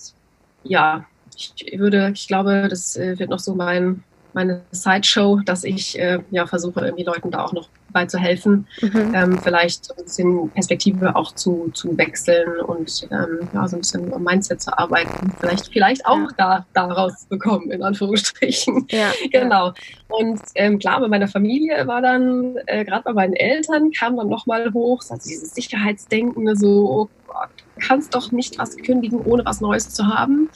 ja, 0.63 1.05
ich 1.36 1.79
würde, 1.79 2.12
ich 2.13 2.27
glaube, 2.27 2.67
das 2.70 2.96
äh, 2.96 3.17
wird 3.20 3.29
noch 3.29 3.39
so 3.39 3.55
mein, 3.55 4.03
meine 4.34 4.62
Sideshow, 4.72 5.40
dass 5.46 5.63
ich 5.63 5.98
äh, 6.00 6.20
ja 6.32 6.46
versuche, 6.46 6.82
irgendwie 6.82 7.04
Leuten 7.04 7.32
da 7.32 7.44
auch 7.44 7.54
noch 7.54 7.70
bei 7.94 8.06
zu 8.06 8.18
helfen, 8.18 8.68
mhm. 8.82 9.13
ähm, 9.13 9.40
vielleicht 9.42 9.92
ein 9.92 10.04
bisschen 10.04 10.50
Perspektive 10.50 11.16
auch 11.16 11.34
zu, 11.34 11.70
zu 11.74 11.96
wechseln 11.98 12.60
und 12.62 13.08
ähm, 13.12 13.48
ja, 13.54 13.68
so 13.68 13.78
ein 13.78 13.82
bisschen 13.82 14.12
am 14.13 14.24
Mindset 14.24 14.62
zu 14.62 14.78
arbeiten, 14.78 15.32
vielleicht, 15.40 15.72
vielleicht 15.72 16.06
auch 16.06 16.18
ja. 16.18 16.28
da 16.38 16.66
daraus 16.74 17.25
bekommen, 17.25 17.72
in 17.72 17.84
Anführungsstrichen. 17.84 18.88
Ja, 18.90 19.12
genau. 19.32 19.68
Ja. 19.68 19.74
Und 20.10 20.42
ähm, 20.56 20.80
klar, 20.80 21.00
bei 21.00 21.08
meiner 21.08 21.28
Familie 21.28 21.88
war 21.88 22.02
dann, 22.02 22.58
äh, 22.66 22.84
gerade 22.84 23.04
bei 23.04 23.13
meinen 23.13 23.34
Eltern, 23.34 23.92
kam 23.92 24.18
dann 24.18 24.28
nochmal 24.28 24.74
hoch, 24.74 25.04
also 25.10 25.30
dieses 25.30 25.54
Sicherheitsdenken, 25.54 26.56
so, 26.56 26.90
oh 26.90 27.10
Gott, 27.28 27.50
du 27.75 27.88
kannst 27.88 28.13
doch 28.16 28.32
nicht 28.32 28.58
was 28.58 28.75
kündigen, 28.78 29.22
ohne 29.22 29.46
was 29.46 29.62
Neues 29.62 29.90
zu 29.90 30.08
haben. 30.08 30.50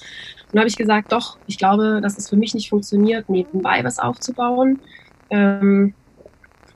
Und 0.47 0.53
dann 0.53 0.61
habe 0.61 0.69
ich 0.69 0.77
gesagt, 0.77 1.11
doch, 1.11 1.37
ich 1.45 1.57
glaube, 1.57 1.99
dass 2.01 2.17
es 2.17 2.29
für 2.29 2.37
mich 2.37 2.53
nicht 2.53 2.69
funktioniert, 2.69 3.29
nebenbei 3.29 3.83
was 3.83 3.99
aufzubauen, 3.99 4.79
ähm, 5.29 5.93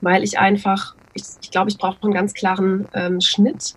weil 0.00 0.22
ich 0.22 0.38
einfach, 0.38 0.94
ich, 1.14 1.22
ich 1.40 1.50
glaube, 1.50 1.70
ich 1.70 1.78
brauche 1.78 1.96
einen 2.02 2.12
ganz 2.12 2.34
klaren 2.34 2.86
ähm, 2.92 3.20
Schnitt, 3.20 3.74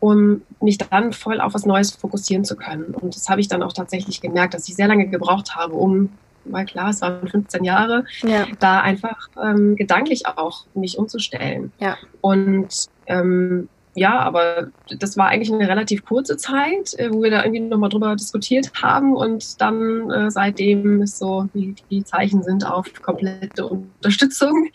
um 0.00 0.42
mich 0.60 0.78
dann 0.78 1.12
voll 1.12 1.40
auf 1.40 1.54
was 1.54 1.64
Neues 1.64 1.92
fokussieren 1.92 2.44
zu 2.44 2.56
können. 2.56 2.94
Und 2.94 3.16
das 3.16 3.28
habe 3.28 3.40
ich 3.40 3.48
dann 3.48 3.62
auch 3.62 3.72
tatsächlich 3.72 4.20
gemerkt, 4.20 4.54
dass 4.54 4.68
ich 4.68 4.76
sehr 4.76 4.88
lange 4.88 5.08
gebraucht 5.08 5.56
habe, 5.56 5.74
um 5.74 6.10
weil 6.50 6.64
klar, 6.64 6.90
es 6.90 7.00
waren 7.00 7.28
15 7.28 7.64
Jahre, 7.64 8.04
ja. 8.22 8.46
da 8.58 8.80
einfach 8.80 9.28
ähm, 9.42 9.76
gedanklich 9.76 10.26
auch 10.26 10.64
mich 10.74 10.98
umzustellen. 10.98 11.72
Ja. 11.78 11.96
Und 12.20 12.86
ähm, 13.06 13.68
ja, 13.98 14.18
aber 14.20 14.68
das 14.98 15.16
war 15.16 15.28
eigentlich 15.28 15.52
eine 15.52 15.68
relativ 15.68 16.04
kurze 16.04 16.36
Zeit, 16.36 16.94
äh, 16.98 17.12
wo 17.12 17.22
wir 17.22 17.30
da 17.30 17.44
irgendwie 17.44 17.60
nochmal 17.60 17.90
drüber 17.90 18.14
diskutiert 18.16 18.70
haben 18.82 19.14
und 19.14 19.60
dann 19.60 20.10
äh, 20.10 20.30
seitdem 20.30 21.02
ist 21.02 21.18
so, 21.18 21.48
die, 21.54 21.74
die 21.90 22.04
Zeichen 22.04 22.42
sind 22.42 22.64
auf 22.64 22.86
komplette 23.02 23.66
Unterstützung. 23.66 24.68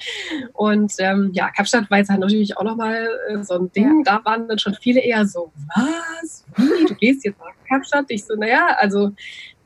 Und 0.53 0.93
ähm, 0.99 1.31
ja, 1.33 1.49
Kapstadt 1.49 1.89
war 1.89 1.99
jetzt 1.99 2.09
halt 2.09 2.19
natürlich 2.19 2.57
auch 2.57 2.63
nochmal 2.63 3.07
äh, 3.29 3.43
so 3.43 3.55
ein 3.55 3.71
Ding. 3.71 4.03
Ja. 4.05 4.19
Da 4.19 4.25
waren 4.25 4.47
dann 4.47 4.59
schon 4.59 4.75
viele 4.75 5.01
eher 5.01 5.25
so, 5.25 5.51
was? 5.75 6.45
Wie? 6.55 6.85
Du 6.85 6.95
gehst 6.95 7.25
jetzt 7.25 7.39
nach 7.39 7.53
Kapstadt? 7.67 8.05
Ich 8.09 8.25
so, 8.25 8.35
naja, 8.35 8.75
also 8.77 9.11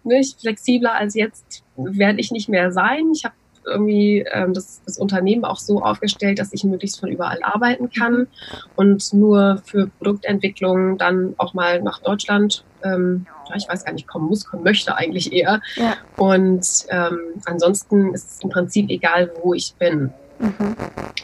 nicht 0.04 0.38
ne, 0.38 0.42
flexibler 0.42 0.94
als 0.94 1.16
jetzt 1.16 1.64
werde 1.76 2.20
ich 2.20 2.32
nicht 2.32 2.50
mehr 2.50 2.72
sein. 2.72 3.12
Ich 3.14 3.26
habe 3.26 3.36
irgendwie 3.68 4.26
ähm, 4.32 4.54
das, 4.54 4.82
das 4.86 4.98
Unternehmen 4.98 5.46
auch 5.46 5.58
so 5.58 5.82
aufgestellt, 5.82 6.40
dass 6.40 6.54
ich 6.54 6.64
möglichst 6.64 7.00
von 7.00 7.10
überall 7.10 7.40
arbeiten 7.44 7.90
kann 7.90 8.28
und 8.76 9.14
nur 9.14 9.62
für 9.66 9.88
Produktentwicklung 9.88 10.98
dann 10.98 11.36
auch 11.38 11.54
mal 11.54 11.82
nach 11.82 12.00
Deutschland, 12.00 12.64
ähm, 12.84 13.26
ich 13.56 13.68
weiß 13.68 13.86
gar 13.86 13.94
nicht, 13.94 14.08
kommen 14.08 14.28
muss, 14.28 14.46
kommen 14.46 14.64
möchte 14.64 14.96
eigentlich 14.96 15.32
eher. 15.32 15.62
Ja. 15.76 15.96
Und 16.18 16.86
ähm, 16.90 17.20
ansonsten 17.46 18.14
ist 18.14 18.32
es 18.32 18.44
im 18.44 18.50
Prinzip 18.50 18.90
egal, 18.90 19.32
wo 19.42 19.54
ich 19.54 19.74
bin. 19.76 20.12
Mhm. 20.40 20.76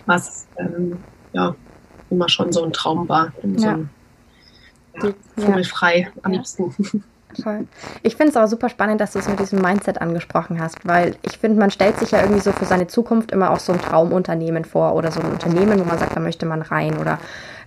Was 0.05 0.47
ähm, 0.57 0.97
ja 1.33 1.55
immer 2.09 2.29
schon 2.29 2.51
so 2.51 2.63
ein 2.63 2.73
Traum 2.73 3.09
war. 3.09 3.33
So 3.41 3.65
ja. 3.65 3.79
ja, 5.01 5.13
vogelfrei 5.37 6.11
am 6.21 6.31
liebsten. 6.31 7.03
Toll. 7.41 7.67
Ich 8.01 8.15
finde 8.15 8.31
es 8.31 8.37
auch 8.37 8.47
super 8.47 8.69
spannend, 8.69 9.01
dass 9.01 9.13
du 9.13 9.19
es 9.19 9.27
mit 9.27 9.39
diesem 9.39 9.59
Mindset 9.59 10.01
angesprochen 10.01 10.59
hast, 10.61 10.87
weil 10.87 11.15
ich 11.23 11.37
finde, 11.37 11.59
man 11.59 11.71
stellt 11.71 11.97
sich 11.97 12.11
ja 12.11 12.21
irgendwie 12.21 12.41
so 12.41 12.51
für 12.51 12.65
seine 12.65 12.87
Zukunft 12.87 13.31
immer 13.31 13.51
auch 13.51 13.59
so 13.59 13.73
ein 13.73 13.81
Traumunternehmen 13.81 14.65
vor 14.65 14.95
oder 14.95 15.11
so 15.11 15.19
ein 15.21 15.31
Unternehmen, 15.31 15.79
wo 15.79 15.83
man 15.83 15.97
sagt, 15.97 16.15
da 16.15 16.19
möchte 16.19 16.45
man 16.45 16.61
rein 16.61 16.97
oder 16.97 17.19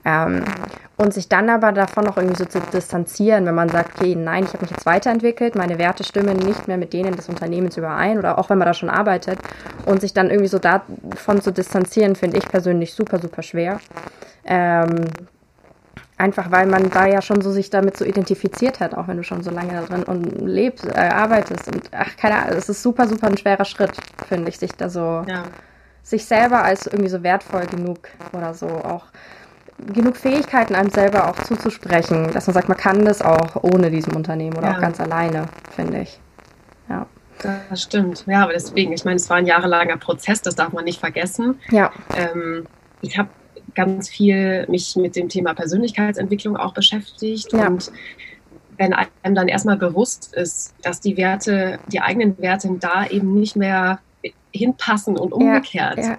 ähm, 0.05 0.45
und 0.97 1.13
sich 1.13 1.29
dann 1.29 1.51
aber 1.51 1.73
davon 1.73 2.05
noch 2.05 2.17
irgendwie 2.17 2.37
so 2.37 2.45
zu 2.45 2.61
distanzieren, 2.61 3.45
wenn 3.45 3.55
man 3.55 3.69
sagt, 3.69 3.99
okay, 4.01 4.15
nein, 4.15 4.45
ich 4.45 4.53
habe 4.53 4.63
mich 4.63 4.71
jetzt 4.71 4.87
weiterentwickelt, 4.87 5.57
meine 5.57 5.79
Werte 5.79 6.05
stimmen 6.05 6.37
nicht 6.37 6.69
mehr 6.69 6.79
mit 6.79 6.93
denen 6.93 7.17
des 7.17 7.29
Unternehmens 7.29 7.77
überein 7.77 8.19
oder 8.19 8.39
auch 8.39 8.49
wenn 8.49 8.57
man 8.57 8.67
da 8.67 8.73
schon 8.73 8.89
arbeitet 8.89 9.39
und 9.85 10.01
sich 10.01 10.15
dann 10.15 10.31
irgendwie 10.31 10.49
so 10.49 10.59
davon 10.59 11.43
zu 11.43 11.53
distanzieren, 11.53 12.15
finde 12.15 12.39
ich 12.39 12.49
persönlich 12.49 12.95
super, 12.95 13.19
super 13.19 13.43
schwer. 13.43 13.81
Ähm, 14.45 15.07
Einfach 16.19 16.51
weil 16.51 16.67
man 16.67 16.89
da 16.89 17.07
ja 17.07 17.21
schon 17.21 17.43
so 17.43 17.51
sich 17.51 17.69
damit 17.69 17.99
so 17.99 18.05
identifiziert 18.05 18.81
hat, 18.81 18.95
auch 18.95 19.07
wenn 19.07 19.19
du 19.19 19.23
schon 19.23 19.43
so 19.43 19.51
lange 19.51 19.73
da 19.73 19.83
drin 19.83 20.03
und 20.03 20.41
lebst, 20.41 20.87
äh, 20.87 20.99
arbeitest 20.99 21.69
und 21.69 21.91
ach, 21.93 22.17
keine 22.17 22.37
Ahnung, 22.37 22.57
es 22.57 22.71
ist 22.71 22.83
super, 22.83 23.07
super 23.07 23.27
ein 23.27 23.37
schwerer 23.37 23.67
Schritt, 23.67 23.93
finde 24.27 24.49
ich, 24.49 24.59
sich 24.59 24.73
da 24.73 24.89
so, 24.89 25.25
ja. 25.29 25.45
sich 26.03 26.25
selber 26.25 26.63
als 26.63 26.87
irgendwie 26.87 27.11
so 27.11 27.23
wertvoll 27.23 27.67
genug 27.67 28.09
oder 28.33 28.55
so 28.55 28.67
auch 28.67 29.07
genug 29.93 30.17
Fähigkeiten 30.17 30.75
einem 30.75 30.89
selber 30.89 31.29
auch 31.29 31.37
zuzusprechen, 31.43 32.33
dass 32.33 32.47
man 32.47 32.55
sagt, 32.55 32.69
man 32.69 32.79
kann 32.79 33.05
das 33.05 33.21
auch 33.21 33.63
ohne 33.63 33.91
diesem 33.91 34.17
Unternehmen 34.17 34.57
oder 34.57 34.69
ja. 34.69 34.77
auch 34.77 34.81
ganz 34.81 34.99
alleine, 35.01 35.47
finde 35.75 36.01
ich. 36.01 36.19
Ja. 36.89 37.07
Das 37.69 37.83
stimmt. 37.83 38.25
Ja, 38.27 38.45
aber 38.45 38.55
deswegen, 38.55 38.93
ich 38.93 39.05
meine, 39.05 39.17
es 39.17 39.29
war 39.29 39.37
ein 39.37 39.47
jahrelanger 39.47 39.99
Prozess, 39.99 40.41
das 40.41 40.55
darf 40.55 40.73
man 40.73 40.85
nicht 40.85 41.01
vergessen. 41.01 41.61
Ja. 41.71 41.93
Ähm, 42.17 42.67
ich 43.03 43.19
habe 43.19 43.29
ganz 43.77 44.09
viel 44.09 44.67
mich 44.69 44.97
mit 44.97 45.15
dem 45.15 45.29
Thema 45.29 45.55
Persönlichkeitsentwicklung 45.55 46.57
auch 46.57 46.75
beschäftigt 46.75 47.53
ja. 47.53 47.69
und 47.69 47.93
wenn 48.79 48.93
einem 48.93 49.35
dann 49.35 49.49
erstmal 49.49 49.77
bewusst 49.77 50.35
ist, 50.35 50.75
dass 50.83 51.01
die 51.01 51.17
Werte, 51.17 51.79
die 51.93 52.01
eigenen 52.01 52.37
Werte 52.39 52.69
da 52.79 53.07
eben 53.07 53.39
nicht 53.39 53.57
mehr 53.57 54.01
hinpassen 54.53 55.17
und 55.17 55.33
umgekehrt, 55.33 55.99
ja, 55.99 56.11
ja. 56.11 56.19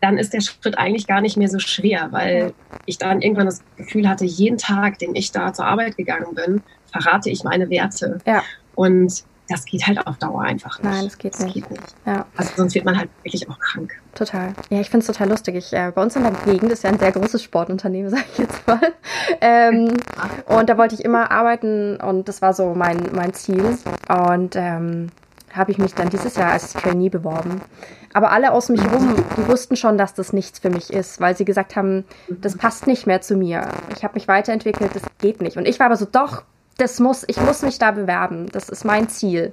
dann 0.00 0.16
ist 0.16 0.32
der 0.32 0.40
Schritt 0.40 0.78
eigentlich 0.78 1.06
gar 1.06 1.20
nicht 1.20 1.36
mehr 1.36 1.48
so 1.48 1.58
schwer, 1.58 2.08
weil 2.12 2.52
ich 2.86 2.98
dann 2.98 3.20
irgendwann 3.20 3.46
das 3.46 3.62
Gefühl 3.76 4.08
hatte, 4.08 4.24
jeden 4.24 4.58
Tag, 4.58 4.98
den 4.98 5.14
ich 5.14 5.32
da 5.32 5.52
zur 5.52 5.66
Arbeit 5.66 5.96
gegangen 5.96 6.34
bin, 6.34 6.62
verrate 6.90 7.30
ich 7.30 7.44
meine 7.44 7.68
Werte. 7.68 8.18
Ja. 8.26 8.42
Und 8.74 9.24
das 9.48 9.64
geht 9.64 9.86
halt 9.86 10.06
auf 10.06 10.16
Dauer 10.18 10.42
einfach 10.42 10.78
nicht. 10.82 10.92
Nein, 10.92 11.04
das 11.04 11.18
geht 11.18 11.34
das 11.34 11.44
nicht. 11.44 11.54
Geht 11.54 11.70
nicht. 11.70 11.94
Ja. 12.04 12.26
Also 12.36 12.50
sonst 12.56 12.74
wird 12.74 12.84
man 12.84 12.98
halt 12.98 13.10
wirklich 13.22 13.48
auch 13.48 13.58
krank. 13.58 13.92
Total. 14.14 14.54
Ja, 14.70 14.80
ich 14.80 14.90
finde 14.90 15.02
es 15.02 15.06
total 15.06 15.28
lustig. 15.28 15.54
Ich, 15.54 15.72
äh, 15.72 15.92
bei 15.94 16.02
uns 16.02 16.16
in 16.16 16.22
der 16.22 16.32
Gegend 16.44 16.72
ist 16.72 16.84
ja 16.84 16.90
ein 16.90 16.98
sehr 16.98 17.12
großes 17.12 17.42
Sportunternehmen, 17.42 18.10
sage 18.10 18.24
ich 18.32 18.38
jetzt 18.38 18.66
mal. 18.66 18.80
Ähm, 19.40 19.94
und 20.46 20.68
da 20.68 20.78
wollte 20.78 20.94
ich 20.94 21.04
immer 21.04 21.30
arbeiten 21.30 21.96
und 21.96 22.28
das 22.28 22.42
war 22.42 22.54
so 22.54 22.74
mein, 22.74 23.10
mein 23.12 23.34
Ziel. 23.34 23.78
Und 24.08 24.56
ähm, 24.56 25.08
habe 25.52 25.70
ich 25.70 25.78
mich 25.78 25.94
dann 25.94 26.10
dieses 26.10 26.36
Jahr 26.36 26.52
als 26.52 26.72
Trainee 26.72 27.08
beworben. 27.08 27.60
Aber 28.12 28.32
alle 28.32 28.52
aus 28.52 28.68
mich 28.68 28.80
rum, 28.80 29.14
die 29.36 29.48
wussten 29.48 29.76
schon, 29.76 29.98
dass 29.98 30.14
das 30.14 30.32
nichts 30.32 30.58
für 30.58 30.70
mich 30.70 30.92
ist, 30.92 31.20
weil 31.20 31.36
sie 31.36 31.44
gesagt 31.44 31.76
haben, 31.76 32.04
das 32.28 32.56
passt 32.56 32.86
nicht 32.86 33.06
mehr 33.06 33.20
zu 33.20 33.36
mir. 33.36 33.68
Ich 33.94 34.04
habe 34.04 34.14
mich 34.14 34.28
weiterentwickelt, 34.28 34.94
das 34.94 35.02
geht 35.18 35.40
nicht. 35.40 35.56
Und 35.56 35.66
ich 35.66 35.78
war 35.78 35.86
aber 35.86 35.96
so, 35.96 36.06
doch, 36.06 36.42
das 36.78 37.00
muss, 37.00 37.24
ich 37.26 37.40
muss 37.40 37.62
mich 37.62 37.78
da 37.78 37.90
bewerben. 37.90 38.48
Das 38.52 38.68
ist 38.68 38.84
mein 38.84 39.08
Ziel. 39.08 39.52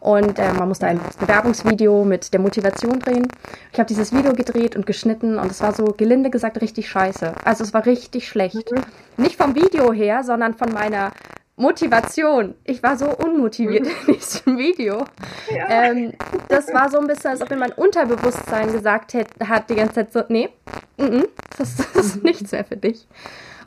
Und 0.00 0.38
äh, 0.38 0.52
man 0.52 0.68
muss 0.68 0.78
da 0.78 0.88
ein 0.88 1.00
Bewerbungsvideo 1.18 2.04
mit 2.04 2.32
der 2.32 2.40
Motivation 2.40 2.98
drehen. 2.98 3.28
Ich 3.72 3.78
habe 3.78 3.86
dieses 3.86 4.12
Video 4.12 4.34
gedreht 4.34 4.76
und 4.76 4.86
geschnitten 4.86 5.38
und 5.38 5.50
es 5.50 5.62
war 5.62 5.72
so 5.72 5.86
gelinde 5.96 6.30
gesagt 6.30 6.60
richtig 6.60 6.88
scheiße. 6.88 7.32
Also 7.44 7.64
es 7.64 7.72
war 7.72 7.86
richtig 7.86 8.28
schlecht. 8.28 8.70
Mhm. 8.70 8.82
Nicht 9.16 9.36
vom 9.36 9.54
Video 9.54 9.92
her, 9.92 10.22
sondern 10.24 10.54
von 10.54 10.72
meiner 10.72 11.12
Motivation. 11.56 12.54
Ich 12.64 12.82
war 12.82 12.98
so 12.98 13.06
unmotiviert 13.06 13.84
mhm. 13.84 13.92
in 14.06 14.14
diesem 14.14 14.58
Video. 14.58 15.04
Ja. 15.50 15.68
Ähm, 15.70 16.12
das 16.48 16.72
war 16.72 16.90
so 16.90 16.98
ein 16.98 17.06
bisschen, 17.06 17.30
als 17.30 17.40
ob 17.40 17.48
mir 17.48 17.56
mein 17.56 17.72
Unterbewusstsein 17.72 18.72
gesagt 18.72 19.14
hätte, 19.14 19.48
hat 19.48 19.70
die 19.70 19.74
ganze 19.74 19.94
Zeit 19.94 20.12
so, 20.12 20.22
nee, 20.28 20.50
mm 20.98 21.02
-mm, 21.02 21.28
das, 21.56 21.76
das 21.76 22.06
ist 22.06 22.24
nichts 22.24 22.52
mehr 22.52 22.64
für 22.64 22.76
dich. 22.76 23.06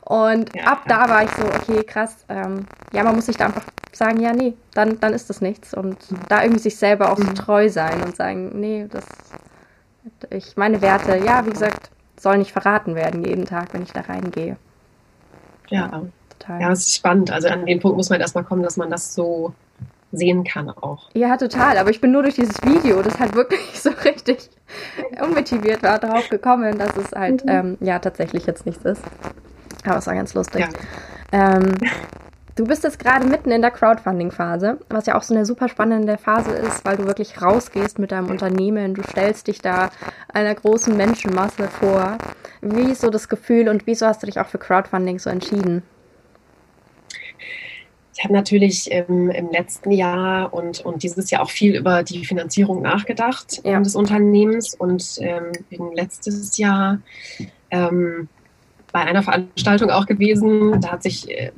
Und 0.02 0.54
ja, 0.54 0.64
ab 0.64 0.82
da 0.88 1.08
war 1.08 1.24
ich 1.24 1.30
so, 1.30 1.44
okay, 1.44 1.84
krass. 1.84 2.24
Ähm, 2.28 2.66
ja, 2.92 3.04
man 3.04 3.14
muss 3.14 3.26
sich 3.26 3.36
da 3.36 3.46
einfach 3.46 3.64
sagen, 3.92 4.20
ja, 4.20 4.32
nee, 4.32 4.54
dann, 4.74 4.98
dann 5.00 5.12
ist 5.12 5.30
das 5.30 5.40
nichts. 5.40 5.74
Und 5.74 5.96
da 6.28 6.42
irgendwie 6.42 6.60
sich 6.60 6.76
selber 6.76 7.12
auch 7.12 7.18
so 7.18 7.24
mhm. 7.24 7.34
treu 7.34 7.68
sein 7.68 8.02
und 8.02 8.16
sagen, 8.16 8.58
nee, 8.60 8.86
das, 8.90 9.04
ich, 10.30 10.56
meine 10.56 10.82
Werte, 10.82 11.16
ja, 11.18 11.46
wie 11.46 11.50
gesagt, 11.50 11.90
sollen 12.18 12.40
nicht 12.40 12.52
verraten 12.52 12.94
werden 12.94 13.24
jeden 13.24 13.46
Tag, 13.46 13.72
wenn 13.72 13.82
ich 13.82 13.92
da 13.92 14.02
reingehe. 14.02 14.56
Ja, 15.68 16.02
total. 16.38 16.60
Ja, 16.60 16.68
das 16.68 16.80
ist 16.80 16.94
spannend. 16.94 17.30
Also 17.30 17.48
an 17.48 17.66
den 17.66 17.80
Punkt 17.80 17.96
muss 17.96 18.10
man 18.10 18.20
erstmal 18.20 18.44
kommen, 18.44 18.62
dass 18.62 18.76
man 18.76 18.90
das 18.90 19.14
so 19.14 19.54
sehen 20.12 20.44
kann 20.44 20.68
auch. 20.68 21.08
Ja, 21.14 21.36
total. 21.36 21.78
Aber 21.78 21.90
ich 21.90 22.00
bin 22.00 22.12
nur 22.12 22.22
durch 22.22 22.34
dieses 22.34 22.60
Video, 22.62 23.02
das 23.02 23.18
halt 23.18 23.34
wirklich 23.34 23.60
so 23.80 23.90
richtig 24.04 24.50
unmotiviert 25.20 25.82
war, 25.82 25.98
drauf 25.98 26.28
gekommen, 26.28 26.78
dass 26.78 26.96
es 26.96 27.12
halt, 27.12 27.44
mhm. 27.44 27.50
ähm, 27.50 27.78
ja, 27.80 27.98
tatsächlich 27.98 28.46
jetzt 28.46 28.66
nichts 28.66 28.84
ist. 28.84 29.02
Aber 29.84 29.98
es 29.98 30.06
war 30.06 30.14
ganz 30.14 30.34
lustig. 30.34 30.66
Ja. 31.32 31.56
Ähm, 31.56 31.74
du 32.54 32.66
bist 32.66 32.84
jetzt 32.84 32.98
gerade 32.98 33.26
mitten 33.26 33.50
in 33.50 33.62
der 33.62 33.70
Crowdfunding-Phase, 33.70 34.78
was 34.88 35.06
ja 35.06 35.16
auch 35.16 35.22
so 35.22 35.34
eine 35.34 35.46
super 35.46 35.68
spannende 35.68 36.18
Phase 36.18 36.52
ist, 36.52 36.84
weil 36.84 36.96
du 36.96 37.06
wirklich 37.06 37.40
rausgehst 37.40 37.98
mit 37.98 38.12
deinem 38.12 38.30
Unternehmen, 38.30 38.94
du 38.94 39.02
stellst 39.02 39.46
dich 39.48 39.60
da 39.60 39.90
einer 40.32 40.54
großen 40.54 40.96
Menschenmasse 40.96 41.68
vor. 41.68 42.18
Wie 42.60 42.92
ist 42.92 43.00
so 43.00 43.10
das 43.10 43.28
Gefühl 43.28 43.68
und 43.68 43.86
wieso 43.86 44.06
hast 44.06 44.22
du 44.22 44.26
dich 44.26 44.38
auch 44.38 44.46
für 44.46 44.58
Crowdfunding 44.58 45.18
so 45.18 45.30
entschieden? 45.30 45.82
Ich 48.14 48.22
habe 48.24 48.34
natürlich 48.34 48.90
im, 48.92 49.30
im, 49.30 49.50
letzten 49.50 49.90
Jahr 49.90 50.52
und, 50.52 50.80
und 50.84 51.02
dieses 51.02 51.30
Jahr 51.30 51.42
auch 51.42 51.50
viel 51.50 51.74
über 51.74 52.02
die 52.02 52.24
Finanzierung 52.26 52.82
nachgedacht 52.82 53.62
ja. 53.64 53.80
des 53.80 53.96
Unternehmens 53.96 54.74
und 54.74 55.16
ähm, 55.20 55.50
letztes 55.94 56.58
Jahr 56.58 57.00
ähm, 57.70 58.28
bei 58.92 59.00
einer 59.00 59.22
Veranstaltung 59.22 59.90
auch 59.90 60.06
gewesen. 60.06 60.80
Da 60.80 60.92
hat 60.92 61.02
sich 61.02 61.30
äh, 61.30 61.50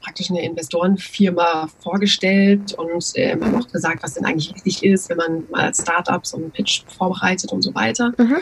praktisch 0.00 0.30
eine 0.30 0.44
Investorenfirma 0.44 1.68
vorgestellt 1.80 2.74
und 2.74 3.04
äh, 3.14 3.32
haben 3.32 3.54
auch 3.56 3.68
gesagt, 3.68 4.02
was 4.02 4.14
denn 4.14 4.24
eigentlich 4.24 4.54
wichtig 4.54 4.84
ist, 4.84 5.10
wenn 5.10 5.16
man 5.16 5.44
mal 5.50 5.64
als 5.66 5.82
Startup 5.82 6.24
so 6.24 6.36
einen 6.36 6.50
Pitch 6.50 6.84
vorbereitet 6.86 7.52
und 7.52 7.62
so 7.62 7.74
weiter. 7.74 8.12
Mhm. 8.16 8.36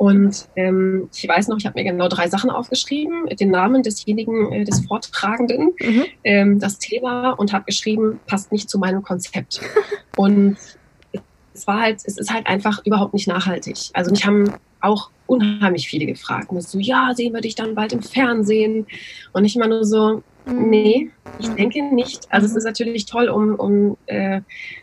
Und 0.00 0.48
ähm, 0.56 1.10
ich 1.14 1.28
weiß 1.28 1.48
noch, 1.48 1.58
ich 1.58 1.66
habe 1.66 1.78
mir 1.78 1.84
genau 1.84 2.08
drei 2.08 2.26
Sachen 2.26 2.48
aufgeschrieben, 2.48 3.26
den 3.38 3.50
Namen 3.50 3.82
desjenigen, 3.82 4.50
äh, 4.50 4.64
des 4.64 4.86
Vortragenden, 4.86 5.72
mhm. 5.78 6.04
ähm, 6.24 6.58
das 6.58 6.78
Thema 6.78 7.32
und 7.32 7.52
habe 7.52 7.66
geschrieben, 7.66 8.18
passt 8.26 8.50
nicht 8.50 8.70
zu 8.70 8.78
meinem 8.78 9.02
Konzept. 9.02 9.60
und 10.16 10.56
es 11.60 11.66
war 11.66 11.80
halt, 11.80 12.00
es 12.04 12.16
ist 12.16 12.32
halt 12.32 12.46
einfach 12.46 12.84
überhaupt 12.86 13.12
nicht 13.12 13.28
nachhaltig. 13.28 13.76
Also 13.92 14.10
mich 14.10 14.24
haben 14.24 14.54
auch 14.80 15.10
unheimlich 15.26 15.88
viele 15.88 16.06
gefragt. 16.06 16.50
Und 16.50 16.62
so, 16.62 16.78
ja, 16.78 17.12
sehen 17.14 17.34
wir 17.34 17.42
dich 17.42 17.54
dann 17.54 17.74
bald 17.74 17.92
im 17.92 18.02
Fernsehen? 18.02 18.86
Und 19.32 19.44
ich 19.44 19.56
immer 19.56 19.68
nur 19.68 19.84
so, 19.84 20.22
mhm. 20.46 20.70
nee, 20.70 21.10
ich 21.38 21.48
denke 21.50 21.82
nicht. 21.82 22.26
Also 22.30 22.46
es 22.46 22.56
ist 22.56 22.64
natürlich 22.64 23.04
toll, 23.04 23.28
um, 23.28 23.56
um 23.56 23.96
äh, 24.06 24.40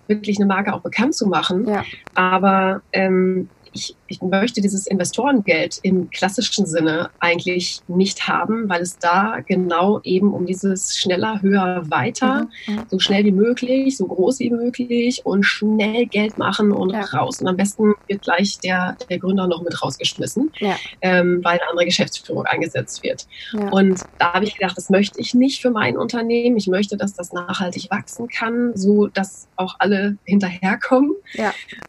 wirklich 0.08 0.38
eine 0.38 0.46
Marke 0.46 0.74
auch 0.74 0.82
bekannt 0.82 1.16
zu 1.16 1.28
machen. 1.28 1.68
Ja. 1.68 1.84
Aber 2.14 2.82
ähm, 2.94 3.50
ich, 3.74 3.96
ich 4.08 4.22
möchte 4.22 4.62
dieses 4.62 4.88
Investorengeld 4.88 5.80
im 5.84 6.10
klassischen 6.10 6.66
Sinne 6.66 7.10
eigentlich 7.20 7.82
nicht 7.88 8.28
haben, 8.28 8.70
weil 8.70 8.82
es 8.82 8.98
da 8.98 9.40
genau 9.46 10.00
eben 10.04 10.34
um 10.34 10.46
dieses 10.46 10.98
schneller, 10.98 11.42
höher, 11.42 11.84
weiter, 11.90 12.48
mhm. 12.68 12.76
mhm. 12.76 12.84
so 12.90 13.00
schnell 13.00 13.26
wie 13.26 13.32
möglich, 13.32 13.98
so 13.98 14.08
groß 14.08 14.40
wie 14.40 14.50
möglich 14.50 15.26
und 15.26 15.44
schnell 15.44 16.06
Geld 16.06 16.38
machen 16.38 16.72
und 16.72 16.92
ja. 16.92 17.02
raus. 17.02 17.42
Und 17.42 17.48
am 17.48 17.58
besten 17.58 17.94
wird 18.08 18.22
gleich 18.22 18.60
der, 18.60 18.98
der 19.10 19.20
Gründer 19.20 19.48
noch 19.48 19.62
mit 19.62 19.82
rausgeschmissen, 19.82 20.52
ja. 20.60 20.76
ähm, 21.02 21.42
weil 21.44 21.60
eine 21.60 21.70
andere 21.70 21.86
Geschäftsführung 21.86 22.46
eingesetzt 22.46 23.04
wird. 23.04 23.28
Ja. 23.54 23.70
Und 23.70 24.02
da 24.20 24.34
habe 24.34 24.46
ich 24.46 24.56
gedacht, 24.56 24.78
das 24.78 24.90
möchte 24.90 25.20
ich 25.20 25.34
nicht 25.34 25.62
für 25.62 25.72
mein 25.72 25.98
Unternehmen. 25.98 26.58
Ich 26.58 26.68
möchte, 26.68 26.98
dass 26.98 27.14
das 27.14 27.34
nachhaltig 27.34 27.90
wachsen 27.92 28.28
kann, 28.28 28.72
so 28.76 29.08
dass 29.08 29.48
auch 29.56 29.76
alle 29.80 30.18
hinterherkommen. 30.26 31.16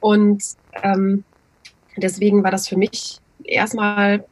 Und 0.01 0.43
ähm, 0.83 1.25
Deswegen 1.99 2.45
war 2.45 2.51
das 2.51 2.69
für 2.69 2.77
mich 2.77 3.19
erstmal 3.45 4.25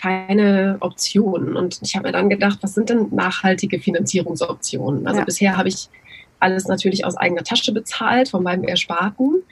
keine 0.00 0.78
Option. 0.80 1.56
Und 1.56 1.80
ich 1.82 1.94
habe 1.96 2.08
mir 2.08 2.12
dann 2.12 2.30
gedacht, 2.30 2.58
was 2.62 2.74
sind 2.74 2.90
denn 2.90 3.08
nachhaltige 3.10 3.78
Finanzierungsoptionen? 3.78 5.06
Also 5.06 5.20
ja. 5.20 5.24
bisher 5.24 5.56
habe 5.56 5.68
ich 5.68 5.88
alles 6.40 6.66
natürlich 6.66 7.04
aus 7.04 7.16
eigener 7.16 7.42
Tasche 7.42 7.72
bezahlt, 7.72 8.28
von 8.28 8.42
meinem 8.42 8.64
Ersparten. 8.64 9.42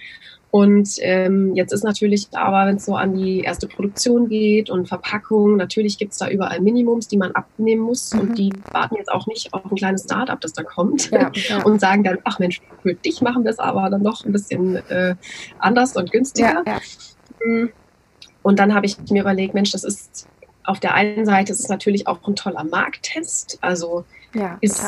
Und 0.50 0.96
ähm, 0.98 1.54
jetzt 1.54 1.72
ist 1.72 1.82
natürlich 1.82 2.28
aber, 2.32 2.66
wenn 2.66 2.76
es 2.76 2.84
so 2.84 2.94
an 2.94 3.14
die 3.14 3.40
erste 3.40 3.66
Produktion 3.66 4.28
geht 4.28 4.68
und 4.68 4.86
Verpackung, 4.86 5.56
natürlich 5.56 5.96
gibt 5.96 6.12
es 6.12 6.18
da 6.18 6.28
überall 6.28 6.60
Minimums, 6.60 7.08
die 7.08 7.16
man 7.16 7.32
abnehmen 7.32 7.80
muss. 7.80 8.12
Mhm. 8.12 8.20
Und 8.20 8.38
die 8.38 8.52
warten 8.70 8.96
jetzt 8.96 9.10
auch 9.10 9.26
nicht 9.26 9.54
auf 9.54 9.64
ein 9.64 9.76
kleines 9.76 10.02
Startup, 10.02 10.38
das 10.38 10.52
da 10.52 10.62
kommt 10.62 11.10
ja, 11.10 11.30
ja. 11.48 11.62
und 11.62 11.80
sagen 11.80 12.04
dann, 12.04 12.18
ach 12.24 12.38
Mensch, 12.38 12.60
für 12.82 12.92
dich 12.92 13.22
machen 13.22 13.44
wir 13.44 13.50
es 13.50 13.58
aber 13.58 13.88
dann 13.88 14.02
noch 14.02 14.26
ein 14.26 14.32
bisschen 14.32 14.76
äh, 14.90 15.14
anders 15.58 15.96
und 15.96 16.12
günstiger. 16.12 16.62
Ja. 16.66 16.80
Und 18.42 18.58
dann 18.58 18.74
habe 18.74 18.86
ich 18.86 18.98
mir 19.10 19.22
überlegt, 19.22 19.54
Mensch, 19.54 19.72
das 19.72 19.84
ist 19.84 20.28
auf 20.64 20.80
der 20.80 20.94
einen 20.94 21.26
Seite 21.26 21.52
ist 21.52 21.60
es 21.60 21.68
natürlich 21.68 22.06
auch 22.06 22.26
ein 22.26 22.36
toller 22.36 22.64
Markttest. 22.64 23.58
Also 23.60 24.04
ja, 24.34 24.56
ist, 24.60 24.82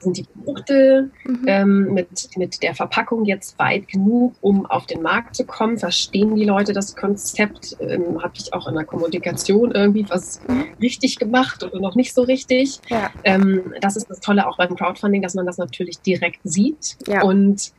sind 0.00 0.16
die 0.16 0.22
Produkte 0.22 1.10
mhm. 1.24 1.44
ähm, 1.46 1.94
mit, 1.94 2.30
mit 2.36 2.62
der 2.62 2.74
Verpackung 2.74 3.24
jetzt 3.24 3.58
weit 3.58 3.88
genug, 3.88 4.34
um 4.40 4.64
auf 4.64 4.86
den 4.86 5.02
Markt 5.02 5.36
zu 5.36 5.44
kommen? 5.44 5.78
Verstehen 5.78 6.34
die 6.36 6.44
Leute 6.44 6.72
das 6.72 6.96
Konzept? 6.96 7.76
Ähm, 7.80 8.22
Habe 8.22 8.32
ich 8.36 8.54
auch 8.54 8.66
in 8.68 8.74
der 8.74 8.84
Kommunikation 8.84 9.72
irgendwie 9.72 10.06
was 10.08 10.40
richtig 10.80 11.18
gemacht 11.18 11.62
oder 11.62 11.78
noch 11.80 11.94
nicht 11.94 12.14
so 12.14 12.22
richtig? 12.22 12.80
Ja. 12.88 13.10
Ähm, 13.24 13.74
das 13.80 13.96
ist 13.96 14.08
das 14.08 14.20
Tolle 14.20 14.46
auch 14.46 14.56
beim 14.56 14.76
Crowdfunding, 14.76 15.22
dass 15.22 15.34
man 15.34 15.44
das 15.44 15.58
natürlich 15.58 16.00
direkt 16.00 16.40
sieht. 16.44 16.96
Ja. 17.06 17.22
Und 17.22 17.72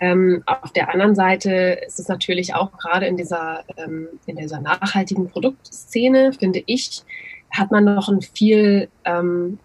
ähm, 0.00 0.42
auf 0.46 0.72
der 0.72 0.92
anderen 0.92 1.14
Seite 1.14 1.78
ist 1.86 2.00
es 2.00 2.08
natürlich 2.08 2.54
auch 2.54 2.72
gerade 2.78 3.06
in 3.06 3.16
dieser, 3.16 3.64
ähm, 3.76 4.08
in 4.26 4.36
dieser 4.36 4.60
nachhaltigen 4.60 5.28
Produktszene, 5.28 6.32
finde 6.32 6.62
ich, 6.66 7.02
hat 7.50 7.70
man 7.70 7.84
noch 7.84 8.08
ein 8.08 8.22
viel 8.22 8.88
ähm, 9.04 9.58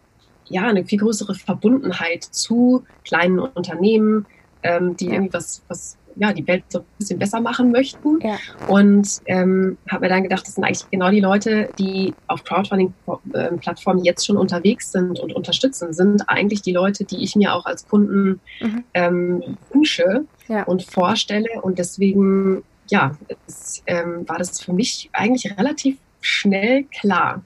ja, 0.47 0.67
eine 0.67 0.85
viel 0.85 0.99
größere 0.99 1.35
Verbundenheit 1.35 2.23
zu 2.23 2.83
kleinen 3.03 3.39
Unternehmen, 3.39 4.25
ähm, 4.63 4.95
die 4.95 5.07
ja. 5.07 5.13
irgendwie 5.13 5.33
was, 5.33 5.63
was, 5.67 5.97
ja, 6.15 6.33
die 6.33 6.47
Welt 6.47 6.63
so 6.69 6.79
ein 6.79 6.85
bisschen 6.97 7.19
besser 7.19 7.41
machen 7.41 7.71
möchten. 7.71 8.19
Ja. 8.21 8.37
Und 8.67 9.21
ähm, 9.25 9.77
habe 9.89 10.01
mir 10.01 10.09
dann 10.09 10.23
gedacht, 10.23 10.45
das 10.45 10.55
sind 10.55 10.63
eigentlich 10.63 10.89
genau 10.89 11.09
die 11.09 11.19
Leute, 11.19 11.69
die 11.77 12.13
auf 12.27 12.43
Crowdfunding-Plattformen 12.43 14.03
jetzt 14.03 14.25
schon 14.25 14.37
unterwegs 14.37 14.91
sind 14.91 15.19
und 15.19 15.33
unterstützen, 15.33 15.93
sind 15.93 16.23
eigentlich 16.27 16.61
die 16.61 16.71
Leute, 16.71 17.03
die 17.03 17.23
ich 17.23 17.35
mir 17.35 17.53
auch 17.53 17.65
als 17.65 17.87
Kunden 17.87 18.39
mhm. 18.61 18.83
ähm, 18.93 19.57
wünsche 19.71 20.25
ja. 20.47 20.63
und 20.63 20.83
vorstelle. 20.83 21.61
Und 21.61 21.79
deswegen, 21.79 22.63
ja, 22.89 23.17
es, 23.47 23.83
ähm, 23.87 24.27
war 24.27 24.37
das 24.37 24.61
für 24.61 24.73
mich 24.73 25.09
eigentlich 25.13 25.57
relativ 25.57 25.97
schnell 26.21 26.83
klar. 26.85 27.43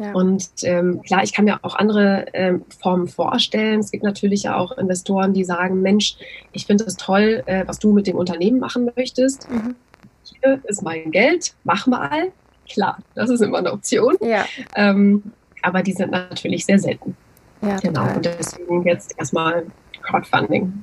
Ja. 0.00 0.12
Und 0.12 0.48
ähm, 0.62 1.02
klar, 1.02 1.22
ich 1.22 1.34
kann 1.34 1.44
mir 1.44 1.58
auch 1.62 1.74
andere 1.74 2.24
ähm, 2.32 2.64
Formen 2.80 3.06
vorstellen. 3.06 3.80
Es 3.80 3.90
gibt 3.90 4.02
natürlich 4.02 4.44
ja 4.44 4.56
auch 4.56 4.76
Investoren, 4.78 5.34
die 5.34 5.44
sagen, 5.44 5.82
Mensch, 5.82 6.16
ich 6.52 6.64
finde 6.64 6.84
es 6.84 6.96
toll, 6.96 7.42
äh, 7.44 7.64
was 7.66 7.78
du 7.78 7.92
mit 7.92 8.06
dem 8.06 8.16
Unternehmen 8.16 8.58
machen 8.60 8.90
möchtest. 8.96 9.50
Mhm. 9.50 9.74
Hier 10.24 10.60
ist 10.64 10.82
mein 10.82 11.10
Geld, 11.10 11.54
mach 11.64 11.86
mal. 11.86 12.32
Klar, 12.66 12.98
das 13.14 13.28
ist 13.28 13.42
immer 13.42 13.58
eine 13.58 13.72
Option. 13.72 14.16
Ja. 14.22 14.46
Ähm, 14.74 15.32
aber 15.60 15.82
die 15.82 15.92
sind 15.92 16.12
natürlich 16.12 16.64
sehr 16.64 16.78
selten. 16.78 17.14
Ja, 17.60 17.76
genau. 17.76 18.00
Total. 18.00 18.16
Und 18.16 18.24
deswegen 18.24 18.86
jetzt 18.86 19.18
erstmal 19.18 19.66
Crowdfunding. 20.02 20.82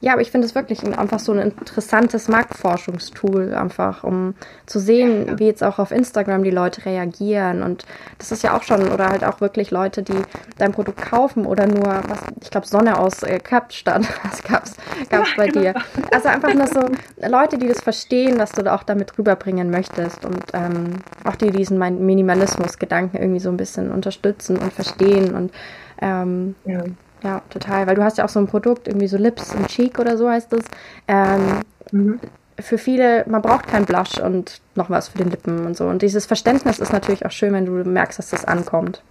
Ja, 0.00 0.12
aber 0.12 0.22
ich 0.22 0.30
finde 0.30 0.46
es 0.46 0.54
wirklich 0.54 0.84
einfach 0.96 1.18
so 1.18 1.32
ein 1.32 1.38
interessantes 1.38 2.28
Marktforschungstool, 2.28 3.52
einfach, 3.52 4.04
um 4.04 4.34
zu 4.66 4.78
sehen, 4.78 5.38
wie 5.40 5.46
jetzt 5.46 5.64
auch 5.64 5.80
auf 5.80 5.90
Instagram 5.90 6.44
die 6.44 6.52
Leute 6.52 6.86
reagieren. 6.86 7.64
Und 7.64 7.84
das 8.18 8.30
ist 8.30 8.44
ja 8.44 8.56
auch 8.56 8.62
schon, 8.62 8.88
oder 8.92 9.08
halt 9.08 9.24
auch 9.24 9.40
wirklich 9.40 9.72
Leute, 9.72 10.04
die 10.04 10.22
dein 10.56 10.70
Produkt 10.70 11.02
kaufen 11.02 11.46
oder 11.46 11.66
nur, 11.66 12.00
was, 12.06 12.20
ich 12.40 12.50
glaube, 12.50 12.68
Sonne 12.68 12.96
aus 12.96 13.24
äh, 13.24 13.40
Kapstadt, 13.40 14.02
das 14.22 14.42
gab's, 14.44 14.76
gab's 15.10 15.30
bei 15.36 15.48
dir. 15.48 15.74
Also 16.12 16.28
einfach 16.28 16.54
nur 16.54 16.68
so 16.68 16.80
Leute, 17.26 17.58
die 17.58 17.66
das 17.66 17.80
verstehen, 17.80 18.38
was 18.38 18.52
du 18.52 18.62
da 18.62 18.76
auch 18.76 18.84
damit 18.84 19.18
rüberbringen 19.18 19.68
möchtest 19.68 20.24
und 20.24 20.44
ähm, 20.52 21.00
auch 21.24 21.34
die 21.34 21.50
diesen 21.50 21.78
Minimalismus-Gedanken 21.78 23.16
irgendwie 23.16 23.40
so 23.40 23.48
ein 23.48 23.56
bisschen 23.56 23.90
unterstützen 23.90 24.58
und 24.58 24.72
verstehen 24.72 25.34
und 25.34 25.52
ähm, 26.00 26.54
ja. 26.64 26.84
Ja, 27.22 27.42
total. 27.50 27.86
Weil 27.86 27.96
du 27.96 28.02
hast 28.04 28.18
ja 28.18 28.24
auch 28.24 28.28
so 28.28 28.40
ein 28.40 28.46
Produkt, 28.46 28.88
irgendwie 28.88 29.08
so 29.08 29.16
Lips 29.16 29.54
und 29.54 29.68
Cheek 29.68 29.98
oder 29.98 30.16
so 30.16 30.28
heißt 30.28 30.52
es. 30.52 30.64
Ähm, 31.08 31.60
mhm. 31.90 32.20
Für 32.60 32.78
viele, 32.78 33.24
man 33.28 33.42
braucht 33.42 33.68
kein 33.68 33.84
Blush 33.84 34.18
und 34.18 34.60
noch 34.74 34.90
was 34.90 35.08
für 35.08 35.18
den 35.18 35.30
Lippen 35.30 35.66
und 35.66 35.76
so. 35.76 35.86
Und 35.86 36.02
dieses 36.02 36.26
Verständnis 36.26 36.78
ist 36.78 36.92
natürlich 36.92 37.24
auch 37.24 37.30
schön, 37.30 37.52
wenn 37.52 37.66
du 37.66 37.72
merkst, 37.72 38.18
dass 38.18 38.30
das 38.30 38.44
ankommt. 38.44 39.02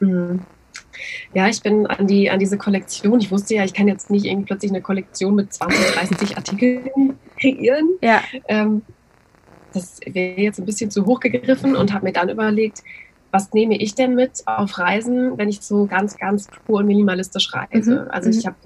Mhm. 0.00 0.40
Ja, 1.32 1.48
ich 1.48 1.62
bin 1.62 1.86
an, 1.86 2.06
die, 2.06 2.30
an 2.30 2.38
diese 2.38 2.58
Kollektion. 2.58 3.20
Ich 3.20 3.30
wusste 3.30 3.54
ja, 3.54 3.64
ich 3.64 3.72
kann 3.72 3.88
jetzt 3.88 4.10
nicht 4.10 4.26
irgendwie 4.26 4.46
plötzlich 4.46 4.70
eine 4.70 4.82
Kollektion 4.82 5.34
mit 5.34 5.52
20, 5.52 5.92
30 5.92 6.36
Artikeln 6.36 7.18
kreieren. 7.38 7.88
Ja. 8.02 8.20
Ähm, 8.48 8.82
das 9.72 10.00
wäre 10.04 10.40
jetzt 10.40 10.58
ein 10.58 10.66
bisschen 10.66 10.90
zu 10.90 11.06
hoch 11.06 11.20
gegriffen 11.20 11.76
und 11.76 11.92
habe 11.92 12.04
mir 12.04 12.12
dann 12.12 12.28
überlegt, 12.28 12.82
was 13.30 13.52
nehme 13.52 13.76
ich 13.76 13.94
denn 13.94 14.14
mit 14.14 14.42
auf 14.46 14.78
Reisen, 14.78 15.38
wenn 15.38 15.48
ich 15.48 15.60
so 15.60 15.86
ganz, 15.86 16.16
ganz 16.16 16.48
pur 16.66 16.80
und 16.80 16.86
minimalistisch 16.86 17.52
reise? 17.54 18.02
Mhm. 18.02 18.10
Also 18.10 18.30
ich 18.30 18.44
mhm. 18.44 18.48
habe 18.48 18.56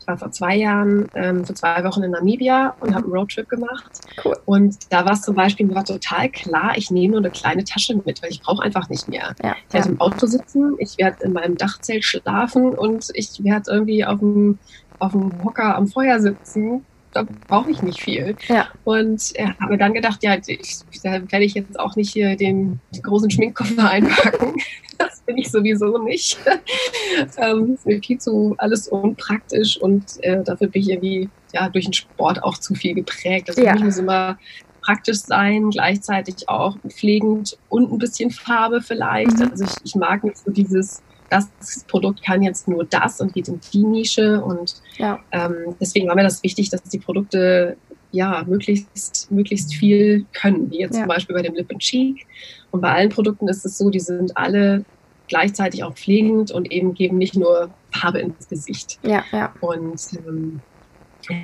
ich 0.00 0.06
war 0.06 0.16
vor 0.16 0.32
zwei 0.32 0.56
Jahren 0.56 1.08
ähm, 1.14 1.44
für 1.44 1.52
zwei 1.52 1.84
Wochen 1.84 2.02
in 2.02 2.12
Namibia 2.12 2.74
und 2.80 2.94
habe 2.94 3.04
einen 3.04 3.12
Roadtrip 3.12 3.48
gemacht. 3.50 4.00
Cool. 4.24 4.34
Und 4.46 4.76
da 4.88 5.04
war 5.04 5.12
es 5.12 5.20
zum 5.20 5.34
Beispiel, 5.34 5.66
mir 5.66 5.74
war 5.74 5.84
total 5.84 6.30
klar, 6.30 6.72
ich 6.74 6.90
nehme 6.90 7.12
nur 7.12 7.20
eine 7.20 7.30
kleine 7.30 7.64
Tasche 7.64 7.94
mit, 7.94 8.22
weil 8.22 8.30
ich 8.30 8.40
brauche 8.40 8.62
einfach 8.62 8.88
nicht 8.88 9.08
mehr. 9.08 9.34
Ja, 9.42 9.54
ich 9.68 9.74
werde 9.74 9.88
ja. 9.88 9.92
im 9.92 10.00
Auto 10.00 10.26
sitzen, 10.26 10.74
ich 10.78 10.96
werde 10.96 11.22
in 11.24 11.34
meinem 11.34 11.56
Dachzelt 11.58 12.04
schlafen 12.04 12.70
und 12.70 13.10
ich 13.12 13.44
werde 13.44 13.70
irgendwie 13.70 14.02
auf 14.04 14.20
dem, 14.20 14.58
auf 15.00 15.12
dem 15.12 15.44
Hocker 15.44 15.76
am 15.76 15.86
Feuer 15.86 16.18
sitzen 16.18 16.86
da 17.12 17.26
brauche 17.48 17.70
ich 17.70 17.82
nicht 17.82 18.00
viel. 18.00 18.36
Ja. 18.48 18.68
Und 18.84 19.32
äh, 19.34 19.48
habe 19.60 19.76
dann 19.78 19.94
gedacht, 19.94 20.22
ja, 20.22 20.36
ich, 20.46 20.78
da 21.02 21.12
werde 21.12 21.44
ich 21.44 21.54
jetzt 21.54 21.78
auch 21.78 21.96
nicht 21.96 22.12
hier 22.12 22.36
den, 22.36 22.80
den 22.94 23.02
großen 23.02 23.30
Schminkkoffer 23.30 23.90
einpacken. 23.90 24.54
das 24.98 25.20
bin 25.22 25.38
ich 25.38 25.50
sowieso 25.50 25.98
nicht. 25.98 26.38
ähm, 27.36 27.74
ist 27.74 27.86
mir 27.86 28.00
viel 28.00 28.18
zu 28.18 28.54
alles 28.58 28.88
unpraktisch 28.88 29.80
und 29.80 30.04
äh, 30.22 30.42
dafür 30.44 30.68
bin 30.68 30.82
ich 30.82 30.90
irgendwie 30.90 31.28
ja, 31.52 31.68
durch 31.68 31.84
den 31.86 31.92
Sport 31.92 32.42
auch 32.42 32.58
zu 32.58 32.74
viel 32.74 32.94
geprägt. 32.94 33.48
Also 33.48 33.62
ja. 33.62 33.70
für 33.70 33.76
mich 33.76 33.84
muss 33.84 33.98
immer 33.98 34.38
praktisch 34.82 35.18
sein, 35.18 35.70
gleichzeitig 35.70 36.48
auch 36.48 36.76
pflegend 36.88 37.58
und 37.68 37.92
ein 37.92 37.98
bisschen 37.98 38.30
Farbe 38.30 38.80
vielleicht. 38.80 39.38
Mhm. 39.38 39.50
Also 39.50 39.64
ich, 39.64 39.74
ich 39.84 39.94
mag 39.94 40.24
nicht 40.24 40.38
so 40.38 40.50
dieses 40.50 41.02
das 41.30 41.48
Produkt 41.86 42.22
kann 42.22 42.42
jetzt 42.42 42.68
nur 42.68 42.84
das 42.84 43.20
und 43.20 43.32
geht 43.32 43.48
in 43.48 43.60
die 43.72 43.84
Nische. 43.84 44.42
Und 44.42 44.82
ja. 44.98 45.20
ähm, 45.32 45.76
deswegen 45.80 46.08
war 46.08 46.16
mir 46.16 46.24
das 46.24 46.42
wichtig, 46.42 46.68
dass 46.70 46.82
die 46.82 46.98
Produkte 46.98 47.76
ja 48.12 48.44
möglichst, 48.46 49.30
möglichst 49.30 49.74
viel 49.74 50.26
können, 50.32 50.70
wie 50.70 50.80
jetzt 50.80 50.94
ja. 50.94 51.02
zum 51.02 51.08
Beispiel 51.08 51.34
bei 51.34 51.42
dem 51.42 51.54
Lip 51.54 51.70
and 51.70 51.80
Cheek. 51.80 52.26
Und 52.72 52.80
bei 52.80 52.92
allen 52.92 53.08
Produkten 53.08 53.48
ist 53.48 53.64
es 53.64 53.78
so, 53.78 53.90
die 53.90 54.00
sind 54.00 54.36
alle 54.36 54.84
gleichzeitig 55.28 55.84
auch 55.84 55.94
pflegend 55.94 56.50
und 56.50 56.70
eben 56.72 56.92
geben 56.94 57.16
nicht 57.16 57.36
nur 57.36 57.70
Farbe 57.92 58.18
ins 58.18 58.48
Gesicht. 58.48 58.98
Ja, 59.02 59.24
ja. 59.30 59.52
Und 59.60 60.00
ähm, 60.26 60.60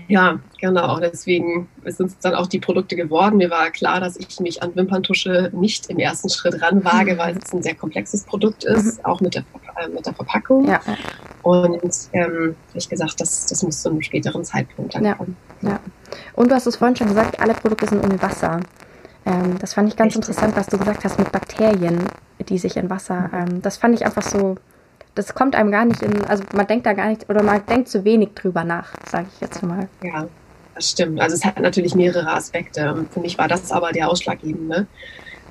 ja, 0.09 0.38
genau. 0.61 1.01
Deswegen 1.01 1.68
sind 1.85 2.07
es 2.07 2.18
dann 2.18 2.35
auch 2.35 2.46
die 2.46 2.59
Produkte 2.59 2.96
geworden. 2.96 3.37
Mir 3.37 3.51
war 3.51 3.70
klar, 3.70 4.01
dass 4.01 4.16
ich 4.16 4.40
mich 4.40 4.62
an 4.62 4.75
Wimperntusche 4.75 5.51
nicht 5.53 5.88
im 5.90 5.99
ersten 5.99 6.29
Schritt 6.29 6.61
ranwage, 6.62 7.18
weil 7.18 7.37
es 7.37 7.53
ein 7.53 7.62
sehr 7.62 7.75
komplexes 7.75 8.25
Produkt 8.25 8.64
ist, 8.64 8.99
mhm. 8.99 9.05
auch 9.05 9.20
mit 9.20 9.35
der, 9.35 9.44
äh, 9.77 9.88
mit 9.88 10.07
der 10.07 10.14
Verpackung. 10.14 10.66
Ja. 10.66 10.81
Und 11.42 11.94
ähm, 12.12 12.57
ich 12.75 12.88
gesagt, 12.88 13.20
das, 13.20 13.46
das 13.46 13.62
muss 13.62 13.83
zu 13.83 13.90
einem 13.90 14.03
späteren 14.03 14.44
Zeitpunkt 14.44 14.94
dann 14.94 15.05
ja. 15.05 15.14
kommen. 15.14 15.37
Ja. 15.62 15.81
Und 16.35 16.51
du 16.51 16.55
hast 16.55 16.66
es 16.66 16.77
vorhin 16.77 16.96
schon 16.96 17.09
gesagt, 17.09 17.40
alle 17.40 17.55
Produkte 17.55 17.87
sind 17.87 18.05
ohne 18.05 18.20
Wasser. 18.20 18.61
Ähm, 19.25 19.59
das 19.59 19.75
fand 19.75 19.88
ich 19.88 19.96
ganz 19.96 20.11
Echt? 20.11 20.16
interessant, 20.16 20.57
was 20.57 20.66
du 20.66 20.79
gesagt 20.79 21.05
hast 21.05 21.18
mit 21.18 21.33
Bakterien, 21.33 22.05
die 22.49 22.59
sich 22.59 22.77
in 22.77 22.90
Wasser. 22.90 23.29
Mhm. 23.33 23.35
Ähm, 23.35 23.62
das 23.62 23.77
fand 23.77 23.94
ich 23.94 24.05
einfach 24.05 24.22
so 24.22 24.57
das 25.16 25.35
kommt 25.35 25.57
einem 25.57 25.72
gar 25.72 25.85
nicht 25.85 26.02
in, 26.02 26.24
also 26.26 26.44
man 26.55 26.66
denkt 26.66 26.87
da 26.87 26.92
gar 26.92 27.09
nicht, 27.09 27.29
oder 27.29 27.42
man 27.42 27.64
denkt 27.66 27.88
zu 27.88 28.05
wenig 28.05 28.35
drüber 28.35 28.64
nach, 28.64 28.92
sage 29.11 29.26
ich 29.35 29.40
jetzt 29.40 29.62
mal. 29.62 29.88
Ja, 30.02 30.29
das 30.74 30.90
stimmt. 30.90 31.20
Also 31.20 31.35
es 31.35 31.44
hat 31.44 31.59
natürlich 31.59 31.94
mehrere 31.94 32.29
Aspekte. 32.29 33.07
Für 33.11 33.20
mich 33.20 33.38
war 33.38 33.48
das 33.48 33.72
aber 33.72 33.92
der 33.92 34.09
ausschlaggebende. 34.09 34.87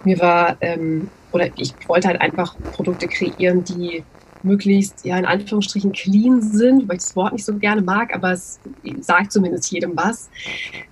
Mir 0.04 0.19
war, 0.19 0.56
ähm, 0.62 1.10
oder 1.32 1.47
ich 1.58 1.73
wollte 1.88 2.08
halt 2.08 2.21
einfach 2.21 2.56
Produkte 2.73 3.08
kreieren, 3.08 3.63
die 3.63 4.04
möglichst, 4.45 5.03
ja, 5.05 5.17
in 5.17 5.25
Anführungsstrichen 5.25 5.91
clean 5.91 6.41
sind, 6.41 6.88
weil 6.88 6.97
ich 6.97 7.03
das 7.03 7.15
Wort 7.15 7.34
nicht 7.34 7.45
so 7.45 7.55
gerne 7.58 7.81
mag, 7.81 8.13
aber 8.13 8.31
es 8.31 8.60
sagt 9.01 9.31
zumindest 9.31 9.71
jedem 9.71 9.97
was. 9.97 10.29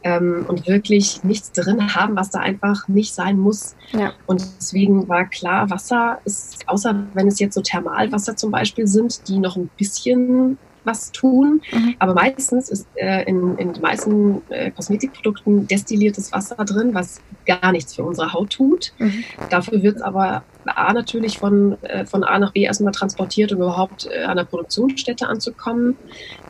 Ähm, 0.04 0.46
und 0.48 0.68
wirklich 0.68 1.24
nichts 1.24 1.52
drin 1.52 1.96
haben, 1.96 2.16
was 2.16 2.30
da 2.32 2.40
einfach 2.40 2.88
nicht 2.88 3.14
sein 3.14 3.40
muss. 3.40 3.76
Ja. 3.92 4.14
Und 4.26 4.46
deswegen 4.60 5.08
war 5.08 5.26
klar, 5.26 5.70
Wasser 5.70 6.20
ist, 6.26 6.68
außer 6.68 7.06
wenn 7.14 7.28
es 7.28 7.40
jetzt 7.40 7.56
so 7.56 7.62
Thermalwasser 7.62 8.36
zum 8.36 8.52
Beispiel 8.52 8.88
sind, 8.88 9.28
die 9.28 9.40
noch 9.40 9.56
ein 9.56 9.70
bisschen 9.78 10.58
was 10.86 11.12
tun. 11.12 11.62
Mhm. 11.72 11.96
Aber 12.00 12.14
meistens 12.14 12.70
ist 12.70 12.88
äh, 12.96 13.24
in, 13.24 13.58
in 13.58 13.74
den 13.74 13.82
meisten 13.82 14.42
äh, 14.50 14.72
Kosmetikprodukten 14.72 15.68
destilliertes 15.68 16.32
Wasser 16.32 16.64
drin, 16.66 16.94
was 16.94 17.22
gar 17.46 17.72
nichts 17.72 17.96
für 17.96 18.04
unsere 18.04 18.34
Haut 18.34 18.52
tut. 18.52 18.94
Mhm. 19.00 19.24
Dafür 19.50 19.84
wird 19.84 19.98
es 19.98 20.02
aber 20.02 20.44
A 20.66 20.94
natürlich 20.94 21.40
von, 21.40 21.82
äh, 21.84 22.06
von 22.06 22.24
A 22.24 22.40
nach 22.40 22.54
B 22.54 22.62
erstmal 22.62 22.94
transportiert, 22.94 23.52
um 23.52 23.60
überhaupt 23.60 24.08
äh, 24.12 24.24
an 24.24 24.38
der 24.38 24.46
Produktionsstätte 24.46 25.28
anzukommen. 25.28 25.96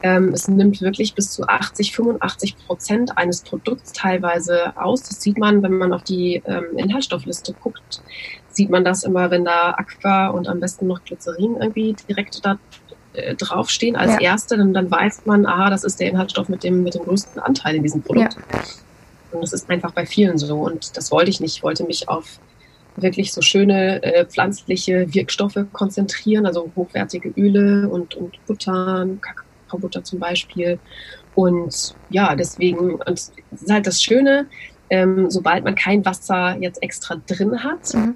Ähm, 0.01 0.29
es 0.33 0.47
nimmt 0.47 0.81
wirklich 0.81 1.15
bis 1.15 1.31
zu 1.31 1.47
80, 1.47 1.95
85 1.95 2.57
Prozent 2.67 3.17
eines 3.17 3.41
Produkts 3.41 3.91
teilweise 3.93 4.77
aus. 4.77 5.03
Das 5.03 5.21
sieht 5.21 5.37
man, 5.37 5.63
wenn 5.63 5.77
man 5.77 5.93
auf 5.93 6.03
die 6.03 6.41
ähm, 6.45 6.77
Inhaltsstoffliste 6.77 7.53
guckt, 7.53 8.01
sieht 8.49 8.69
man 8.69 8.85
das 8.85 9.03
immer, 9.03 9.31
wenn 9.31 9.45
da 9.45 9.71
Aqua 9.71 10.27
und 10.27 10.47
am 10.47 10.59
besten 10.59 10.87
noch 10.87 11.03
Glycerin 11.03 11.57
irgendwie 11.59 11.95
direkt 12.07 12.45
da 12.45 12.59
äh, 13.13 13.35
draufstehen 13.35 13.95
als 13.95 14.13
ja. 14.13 14.19
erste, 14.19 14.57
dann, 14.57 14.73
dann 14.73 14.89
weiß 14.89 15.25
man, 15.25 15.45
aha, 15.45 15.69
das 15.69 15.83
ist 15.83 15.99
der 15.99 16.09
Inhaltsstoff 16.09 16.49
mit 16.49 16.63
dem, 16.63 16.83
mit 16.83 16.95
dem 16.95 17.03
größten 17.03 17.41
Anteil 17.41 17.75
in 17.75 17.83
diesem 17.83 18.01
Produkt. 18.01 18.33
Ja. 18.33 18.59
Und 19.31 19.41
das 19.41 19.53
ist 19.53 19.69
einfach 19.69 19.91
bei 19.91 20.05
vielen 20.05 20.37
so. 20.37 20.57
Und 20.57 20.95
das 20.97 21.11
wollte 21.11 21.29
ich 21.29 21.39
nicht. 21.39 21.57
Ich 21.57 21.63
wollte 21.63 21.83
mich 21.85 22.07
auf 22.09 22.39
wirklich 22.95 23.33
so 23.33 23.41
schöne 23.41 24.03
äh, 24.03 24.25
pflanzliche 24.25 25.11
Wirkstoffe 25.13 25.57
konzentrieren, 25.73 26.45
also 26.45 26.71
hochwertige 26.75 27.33
Öle 27.35 27.89
und, 27.89 28.15
und 28.15 28.37
Butter, 28.45 29.07
Kakaobutter 29.21 30.03
zum 30.03 30.19
Beispiel. 30.19 30.79
Und 31.35 31.95
ja, 32.09 32.35
deswegen, 32.35 32.95
und 32.95 33.07
das 33.07 33.31
ist 33.51 33.71
halt 33.71 33.87
das 33.87 34.03
Schöne, 34.03 34.47
ähm, 34.89 35.29
sobald 35.31 35.63
man 35.63 35.75
kein 35.75 36.05
Wasser 36.05 36.55
jetzt 36.59 36.83
extra 36.83 37.15
drin 37.27 37.63
hat, 37.63 37.93
mhm. 37.93 38.15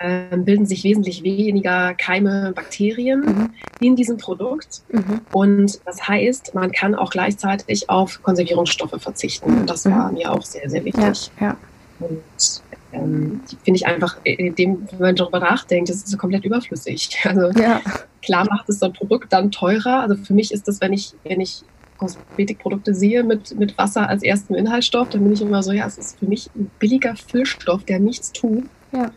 Ähm, 0.00 0.44
bilden 0.44 0.64
sich 0.64 0.82
wesentlich 0.82 1.22
weniger 1.22 1.94
Keime, 1.94 2.52
Bakterien 2.54 3.20
mhm. 3.20 3.50
in 3.80 3.96
diesem 3.96 4.16
Produkt. 4.16 4.82
Mhm. 4.90 5.20
Und 5.32 5.78
das 5.84 6.08
heißt, 6.08 6.54
man 6.54 6.72
kann 6.72 6.94
auch 6.94 7.10
gleichzeitig 7.10 7.90
auf 7.90 8.22
Konservierungsstoffe 8.22 8.94
verzichten. 8.98 9.60
Und 9.60 9.70
das 9.70 9.84
mhm. 9.84 9.92
war 9.92 10.12
mir 10.12 10.32
auch 10.32 10.42
sehr, 10.42 10.68
sehr 10.70 10.84
wichtig. 10.84 11.30
Ja, 11.38 11.46
ja. 11.48 11.56
Und 12.00 12.62
ähm, 12.92 13.42
finde 13.62 13.76
ich 13.76 13.86
einfach, 13.86 14.16
in 14.24 14.54
dem, 14.54 14.88
wenn 14.92 14.98
man 14.98 15.16
darüber 15.16 15.38
nachdenkt, 15.38 15.90
das 15.90 15.96
ist 15.96 16.08
so 16.08 16.16
komplett 16.16 16.44
überflüssig. 16.44 17.18
Also 17.24 17.50
ja. 17.60 17.80
klar 18.22 18.46
macht 18.46 18.68
es 18.68 18.80
so 18.80 18.86
ein 18.86 18.92
Produkt 18.92 19.32
dann 19.32 19.50
teurer. 19.50 20.00
Also 20.00 20.16
für 20.16 20.32
mich 20.32 20.50
ist 20.50 20.66
das, 20.66 20.80
wenn 20.80 20.92
ich, 20.92 21.12
wenn 21.24 21.40
ich 21.40 21.62
Kosmetikprodukte 21.98 22.94
sehe 22.94 23.22
mit, 23.22 23.56
mit 23.58 23.76
Wasser 23.76 24.08
als 24.08 24.22
ersten 24.22 24.54
Inhaltsstoff, 24.54 25.10
dann 25.10 25.22
bin 25.22 25.32
ich 25.34 25.42
immer 25.42 25.62
so, 25.62 25.72
ja, 25.72 25.86
es 25.86 25.98
ist 25.98 26.18
für 26.18 26.24
mich 26.24 26.48
ein 26.56 26.70
billiger 26.78 27.14
Füllstoff, 27.14 27.84
der 27.84 28.00
nichts 28.00 28.32
tut. 28.32 28.64
Ja. 28.92 29.10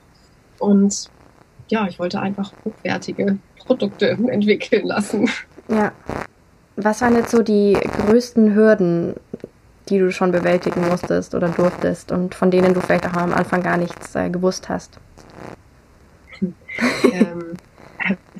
Und 0.64 1.10
ja, 1.68 1.88
ich 1.88 2.00
wollte 2.00 2.22
einfach 2.22 2.54
hochwertige 2.64 3.38
Produkte 3.66 4.10
entwickeln 4.30 4.88
lassen. 4.88 5.30
Ja. 5.68 5.92
Was 6.76 7.02
waren 7.02 7.16
jetzt 7.16 7.32
so 7.32 7.44
die 7.44 7.78
größten 8.08 8.56
Hürden, 8.56 9.16
die 9.90 10.00
du 10.00 10.12
schon 10.12 10.32
bewältigen 10.32 10.88
musstest 10.88 11.36
oder 11.36 11.50
durftest 11.50 12.12
und 12.12 12.34
von 12.34 12.50
denen 12.50 12.74
du 12.74 12.82
vielleicht 12.82 13.06
auch 13.06 13.14
am 13.14 13.34
Anfang 13.34 13.62
gar 13.62 13.78
nichts 13.78 14.16
äh, 14.16 14.30
gewusst 14.30 14.70
hast? 14.70 14.98
ähm, 16.42 17.58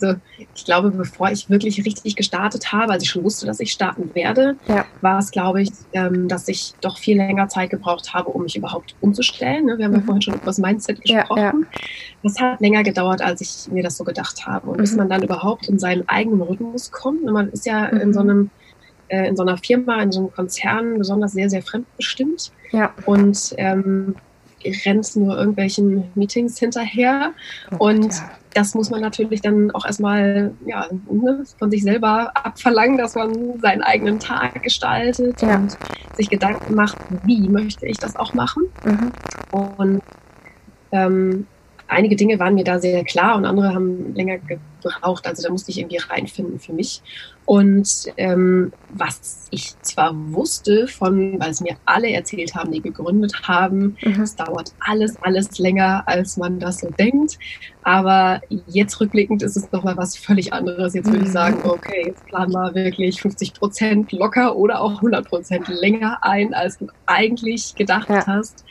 also 0.04 0.20
ich 0.56 0.66
glaube, 0.66 0.92
bevor 0.92 1.32
ich 1.32 1.50
wirklich 1.50 1.84
richtig 1.86 2.16
gestartet 2.16 2.72
habe, 2.72 2.94
als 2.94 3.04
ich 3.04 3.10
schon 3.10 3.24
wusste, 3.24 3.46
dass 3.46 3.60
ich 3.60 3.72
starten 3.72 4.14
werde, 4.14 4.58
ja. 4.68 4.86
war 5.02 5.20
es, 5.20 5.32
glaube 5.32 5.62
ich, 5.62 5.72
ähm, 5.94 6.28
dass 6.28 6.48
ich 6.48 6.74
doch 6.82 6.98
viel 6.98 7.18
länger 7.18 7.48
Zeit 7.48 7.70
gebraucht 7.70 8.14
habe, 8.14 8.30
um 8.30 8.44
mich 8.44 8.56
überhaupt 8.56 8.96
umzustellen. 9.02 9.66
Ne? 9.66 9.78
Wir 9.78 9.86
haben 9.86 9.92
mhm. 9.92 10.00
ja 10.00 10.06
vorhin 10.06 10.22
schon 10.22 10.34
über 10.36 10.46
das 10.46 10.58
Mindset 10.58 11.02
gesprochen. 11.02 11.38
Ja, 11.38 11.46
ja. 11.46 11.54
Das 12.22 12.40
hat 12.40 12.62
länger 12.62 12.84
gedauert, 12.84 13.22
als 13.22 13.42
ich 13.42 13.72
mir 13.72 13.84
das 13.84 13.98
so 13.98 14.04
gedacht 14.04 14.46
habe. 14.46 14.70
Und 14.70 14.78
mhm. 14.78 14.82
bis 14.82 14.96
man 14.96 15.10
dann 15.10 15.24
überhaupt 15.24 15.68
in 15.68 15.80
seinen 15.80 16.08
eigenen 16.08 16.42
Rhythmus 16.42 16.92
kommt, 16.92 17.24
man 17.24 17.50
ist 17.50 17.66
ja 17.66 17.90
mhm. 17.92 18.02
in 18.02 18.14
so 18.14 18.20
einem 18.20 18.50
äh, 19.08 19.28
in 19.28 19.36
so 19.36 19.44
einer 19.44 19.58
Firma, 19.58 20.02
in 20.02 20.12
so 20.12 20.20
einem 20.20 20.34
Konzern 20.34 20.98
besonders 20.98 21.34
sehr, 21.34 21.50
sehr 21.50 21.62
fremdbestimmt. 21.62 22.52
Ja. 22.72 22.94
Und 23.06 23.54
ähm, 23.58 24.16
rennt 24.86 25.16
nur 25.16 25.38
irgendwelchen 25.38 26.12
Meetings 26.16 26.60
hinterher. 26.60 27.34
Oh, 27.72 27.88
und 27.88 28.14
ja. 28.14 28.32
das 28.54 28.76
muss 28.76 28.90
man 28.90 29.02
natürlich 29.02 29.42
dann 29.42 29.72
auch 29.72 29.86
erstmal 29.86 30.54
ja, 30.66 30.88
ne, 31.10 31.44
von 31.58 31.72
sich 31.72 31.84
selber 31.84 32.32
abverlangen, 32.36 32.98
dass 32.98 33.16
man 33.16 33.60
seinen 33.60 33.82
eigenen 33.82 34.20
Tag 34.20 34.62
gestaltet 34.64 35.42
ja. 35.42 35.56
und 35.56 35.78
sich 36.16 36.30
Gedanken 36.30 36.76
macht, 36.76 36.98
wie 37.24 37.48
möchte 37.50 37.86
ich 37.86 37.98
das 37.98 38.16
auch 38.16 38.34
machen. 38.34 38.64
Mhm. 38.84 39.12
Und 39.78 40.02
ähm, 40.92 41.48
einige 41.88 42.16
Dinge 42.16 42.40
waren 42.40 42.56
mir 42.56 42.64
da 42.64 42.80
sehr 42.80 43.04
klar 43.04 43.36
und 43.36 43.46
andere 43.46 43.74
haben 43.74 44.14
länger 44.16 44.38
gebraucht. 44.38 45.26
Also 45.28 45.44
da 45.44 45.50
musste 45.50 45.72
ich 45.72 45.80
irgendwie 45.80 45.98
reinfinden 45.98 46.60
für 46.60 46.74
mich. 46.74 47.02
Und 47.46 48.06
ähm, 48.16 48.72
was 48.90 49.48
ich 49.52 49.78
zwar 49.82 50.14
wusste 50.32 50.88
von, 50.88 51.38
weil 51.42 51.52
es 51.52 51.60
mir 51.60 51.76
alle 51.86 52.10
erzählt 52.10 52.56
haben, 52.56 52.72
die 52.72 52.82
gegründet 52.82 53.34
haben, 53.44 53.98
mhm. 54.02 54.22
es 54.22 54.36
dauert 54.38 54.74
alles, 54.80 55.22
alles 55.22 55.60
länger, 55.60 56.04
als 56.06 56.38
man 56.38 56.60
das 56.60 56.80
so 56.80 56.90
denkt. 56.90 57.38
Aber 57.84 58.40
jetzt 58.68 59.00
rückblickend 59.02 59.44
ist 59.44 59.58
es 59.58 59.70
nochmal 59.74 59.98
was 59.98 60.16
völlig 60.16 60.54
anderes. 60.54 60.94
Jetzt 60.94 61.08
würde 61.08 61.20
mhm. 61.20 61.26
ich 61.26 61.32
sagen, 61.32 61.58
okay, 61.66 62.04
jetzt 62.08 62.26
plan 62.28 62.50
mal 62.50 62.74
wirklich 62.76 63.22
50 63.22 63.56
Prozent 63.56 64.12
locker 64.14 64.56
oder 64.56 64.80
auch 64.82 64.96
100 64.96 65.28
Prozent 65.28 65.68
länger 65.68 66.20
ein, 66.22 66.54
als 66.54 66.78
du 66.78 66.88
eigentlich 67.08 67.76
gedacht 67.76 68.10
ja. 68.10 68.26
hast 68.26 68.64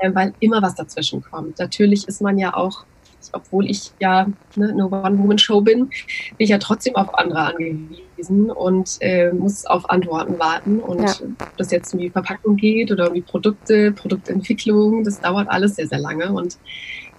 äh, 0.00 0.14
weil 0.14 0.32
immer 0.40 0.62
was 0.62 0.74
dazwischen 0.74 1.22
kommt. 1.22 1.58
Natürlich 1.58 2.08
ist 2.08 2.20
man 2.20 2.38
ja 2.38 2.54
auch, 2.54 2.84
obwohl 3.32 3.68
ich 3.68 3.92
ja 3.98 4.26
ne, 4.56 4.70
eine 4.70 4.86
One-Woman-Show 4.86 5.60
bin, 5.60 5.86
bin 5.86 5.90
ich 6.38 6.50
ja 6.50 6.58
trotzdem 6.58 6.96
auf 6.96 7.14
andere 7.14 7.40
angewiesen 7.40 8.50
und 8.50 8.96
äh, 9.00 9.32
muss 9.32 9.66
auf 9.66 9.88
Antworten 9.90 10.38
warten. 10.38 10.80
Und 10.80 11.02
ja. 11.02 11.14
ob 11.40 11.56
das 11.56 11.70
jetzt 11.70 11.92
um 11.92 12.00
die 12.00 12.10
Verpackung 12.10 12.56
geht 12.56 12.90
oder 12.90 13.08
um 13.08 13.14
die 13.14 13.22
Produkte, 13.22 13.92
Produktentwicklung, 13.92 15.04
das 15.04 15.20
dauert 15.20 15.48
alles 15.48 15.76
sehr, 15.76 15.86
sehr 15.86 15.98
lange. 15.98 16.32
Und 16.32 16.58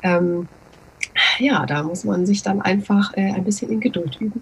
ähm, 0.04 0.48
ja, 1.39 1.65
da 1.65 1.84
muss 1.84 2.04
man 2.04 2.26
sich 2.26 2.44
dann 2.44 2.62
einfach 2.62 3.13
äh, 3.15 3.34
ein 3.34 3.44
bisschen 3.44 3.72
in 3.72 3.80
Geduld 3.80 4.18
üben. 4.20 4.42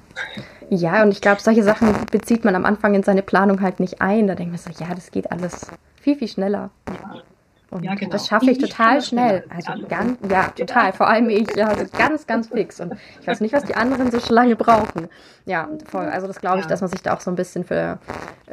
Ja, 0.69 1.01
und 1.03 1.11
ich 1.11 1.21
glaube, 1.21 1.41
solche 1.41 1.63
Sachen 1.63 1.95
bezieht 2.11 2.43
man 2.43 2.55
am 2.55 2.65
Anfang 2.65 2.93
in 2.93 3.03
seine 3.03 3.23
Planung 3.23 3.61
halt 3.61 3.79
nicht 3.79 4.01
ein. 4.01 4.27
Da 4.27 4.35
denkt 4.35 4.51
man 4.51 4.59
so, 4.59 4.83
ja, 4.83 4.93
das 4.93 5.11
geht 5.11 5.31
alles 5.31 5.67
viel, 6.01 6.15
viel 6.15 6.27
schneller. 6.27 6.69
Ja. 6.87 7.21
Und 7.69 7.83
ja, 7.83 7.95
genau. 7.95 8.11
das 8.11 8.27
schaffe 8.27 8.45
ich, 8.45 8.51
ich 8.51 8.69
total 8.69 9.01
schnell. 9.01 9.43
Also 9.49 9.73
ganz, 9.87 10.17
ja, 10.29 10.47
total. 10.49 10.93
Vor 10.93 11.07
allem 11.09 11.29
ich, 11.29 11.47
ja, 11.55 11.67
also 11.67 11.85
ganz, 11.97 12.25
ganz 12.25 12.47
fix. 12.47 12.79
Und 12.79 12.93
ich 13.19 13.27
weiß 13.27 13.41
nicht, 13.41 13.53
was 13.53 13.65
die 13.65 13.75
anderen 13.75 14.09
so 14.09 14.33
lange 14.33 14.55
brauchen. 14.55 15.09
Ja, 15.45 15.67
voll. 15.85 16.05
Also 16.05 16.27
das 16.27 16.39
glaube 16.39 16.59
ich, 16.59 16.65
ja. 16.65 16.69
dass 16.69 16.79
man 16.79 16.89
sich 16.89 17.01
da 17.01 17.13
auch 17.13 17.19
so 17.19 17.29
ein 17.29 17.35
bisschen 17.35 17.65
für 17.65 17.99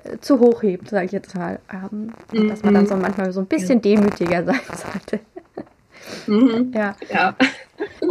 äh, 0.03 0.18
zu 0.18 0.40
hoch 0.40 0.62
hebt, 0.62 0.88
sage 0.88 1.07
ich 1.07 1.12
jetzt 1.12 1.37
mal. 1.37 1.61
Ähm, 1.72 2.12
mhm. 2.33 2.48
Dass 2.48 2.64
man 2.64 2.74
dann 2.74 2.87
so 2.87 2.96
manchmal 2.96 3.33
so 3.33 3.40
ein 3.40 3.46
bisschen 3.46 3.81
demütiger 3.81 4.44
sein 4.44 4.61
sollte. 4.92 5.20
Mhm. 6.27 6.72
Ja. 6.74 6.94
ja. 7.11 7.35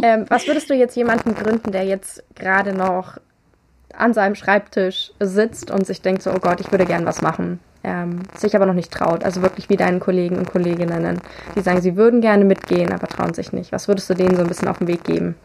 Ähm, 0.02 0.26
was 0.28 0.46
würdest 0.46 0.70
du 0.70 0.74
jetzt 0.74 0.96
jemanden 0.98 1.36
gründen, 1.36 1.72
der 1.72 1.86
jetzt 1.86 2.22
gerade 2.36 2.74
noch 2.74 3.18
an 3.94 4.14
seinem 4.14 4.36
Schreibtisch 4.36 5.14
sitzt 5.22 5.72
und 5.72 5.88
sich 5.88 6.02
denkt 6.02 6.22
so, 6.22 6.32
oh 6.32 6.40
Gott, 6.40 6.60
ich 6.60 6.70
würde 6.72 6.86
gern 6.86 7.06
was 7.06 7.22
machen 7.22 7.60
ähm, 7.84 8.24
sich 8.36 8.56
aber 8.56 8.66
noch 8.66 8.74
nicht 8.74 8.92
traut. 8.92 9.24
Also 9.24 9.42
wirklich 9.42 9.70
wie 9.70 9.78
deinen 9.78 10.00
Kollegen 10.00 10.38
und 10.38 10.50
Kolleginnen, 10.50 11.20
die 11.56 11.62
sagen, 11.62 11.82
sie 11.82 11.96
würden 11.96 12.22
gerne 12.22 12.46
mitgehen, 12.46 12.92
aber 12.92 13.08
trauen 13.08 13.34
sich 13.34 13.52
nicht. 13.52 13.72
Was 13.72 13.88
würdest 13.88 14.10
du 14.10 14.14
denen 14.14 14.36
so 14.36 14.42
ein 14.42 14.48
bisschen 14.48 14.68
auf 14.68 14.80
den 14.80 14.88
Weg 14.88 15.04
geben? 15.04 15.36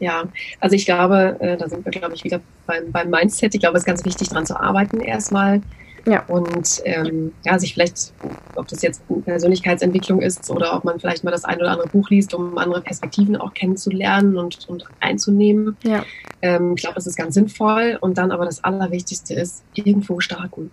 Ja, 0.00 0.24
also 0.60 0.74
ich 0.74 0.86
glaube, 0.86 1.36
äh, 1.40 1.56
da 1.58 1.68
sind 1.68 1.84
wir, 1.84 1.92
glaube 1.92 2.14
ich, 2.14 2.24
wieder 2.24 2.40
beim, 2.66 2.90
beim 2.90 3.10
Mindset. 3.10 3.54
Ich 3.54 3.60
glaube, 3.60 3.76
es 3.76 3.82
ist 3.82 3.86
ganz 3.86 4.04
wichtig, 4.04 4.30
daran 4.30 4.46
zu 4.46 4.58
arbeiten 4.58 5.00
erstmal. 5.00 5.60
Ja. 6.06 6.24
Und 6.26 6.80
ähm, 6.84 7.32
ja, 7.44 7.58
sich 7.58 7.74
vielleicht, 7.74 8.14
ob 8.54 8.66
das 8.68 8.80
jetzt 8.80 9.02
Persönlichkeitsentwicklung 9.26 10.22
ist 10.22 10.50
oder 10.50 10.74
ob 10.74 10.84
man 10.84 10.98
vielleicht 10.98 11.24
mal 11.24 11.30
das 11.30 11.44
ein 11.44 11.58
oder 11.58 11.72
andere 11.72 11.88
Buch 11.88 12.08
liest, 12.08 12.32
um 12.32 12.56
andere 12.56 12.80
Perspektiven 12.80 13.36
auch 13.36 13.52
kennenzulernen 13.52 14.38
und, 14.38 14.66
und 14.70 14.86
einzunehmen. 15.00 15.76
Ja. 15.82 16.02
Ähm, 16.40 16.72
ich 16.74 16.82
glaube, 16.82 16.94
das 16.94 17.06
ist 17.06 17.16
ganz 17.16 17.34
sinnvoll. 17.34 17.98
Und 18.00 18.16
dann 18.16 18.32
aber 18.32 18.46
das 18.46 18.64
Allerwichtigste 18.64 19.34
ist, 19.34 19.62
irgendwo 19.74 20.20
starten 20.20 20.70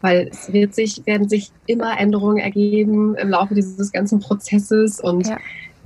weil 0.00 0.28
es 0.30 0.52
wird 0.52 0.74
sich, 0.74 1.04
werden 1.06 1.28
sich 1.28 1.50
immer 1.66 1.98
Änderungen 1.98 2.38
ergeben 2.38 3.16
im 3.16 3.30
Laufe 3.30 3.54
dieses 3.54 3.92
ganzen 3.92 4.20
Prozesses 4.20 5.00
und 5.00 5.26
ja. 5.26 5.38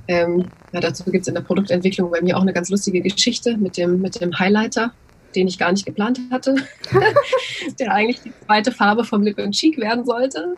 Ähm, 0.07 0.45
ja, 0.73 0.81
dazu 0.81 1.03
gibt 1.05 1.21
es 1.21 1.27
in 1.27 1.35
der 1.35 1.41
Produktentwicklung 1.41 2.11
bei 2.11 2.21
mir 2.21 2.37
auch 2.37 2.41
eine 2.41 2.53
ganz 2.53 2.69
lustige 2.69 3.01
Geschichte 3.01 3.57
mit 3.57 3.77
dem, 3.77 4.01
mit 4.01 4.19
dem 4.19 4.37
Highlighter, 4.37 4.91
den 5.35 5.47
ich 5.47 5.57
gar 5.57 5.71
nicht 5.71 5.85
geplant 5.85 6.19
hatte, 6.29 6.55
der 7.79 7.93
eigentlich 7.93 8.21
die 8.21 8.33
zweite 8.45 8.71
Farbe 8.71 9.03
vom 9.05 9.23
Lip 9.23 9.39
and 9.39 9.55
Cheek 9.55 9.77
werden 9.77 10.05
sollte. 10.05 10.55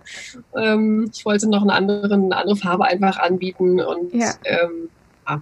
Ähm, 0.57 1.11
ich 1.13 1.25
wollte 1.25 1.47
noch 1.47 1.61
eine 1.61 1.73
andere, 1.73 2.13
eine 2.13 2.35
andere 2.35 2.55
Farbe 2.55 2.85
einfach 2.85 3.17
anbieten 3.17 3.79
und 3.79 4.13
ja. 4.13 4.33
ähm, 4.45 4.89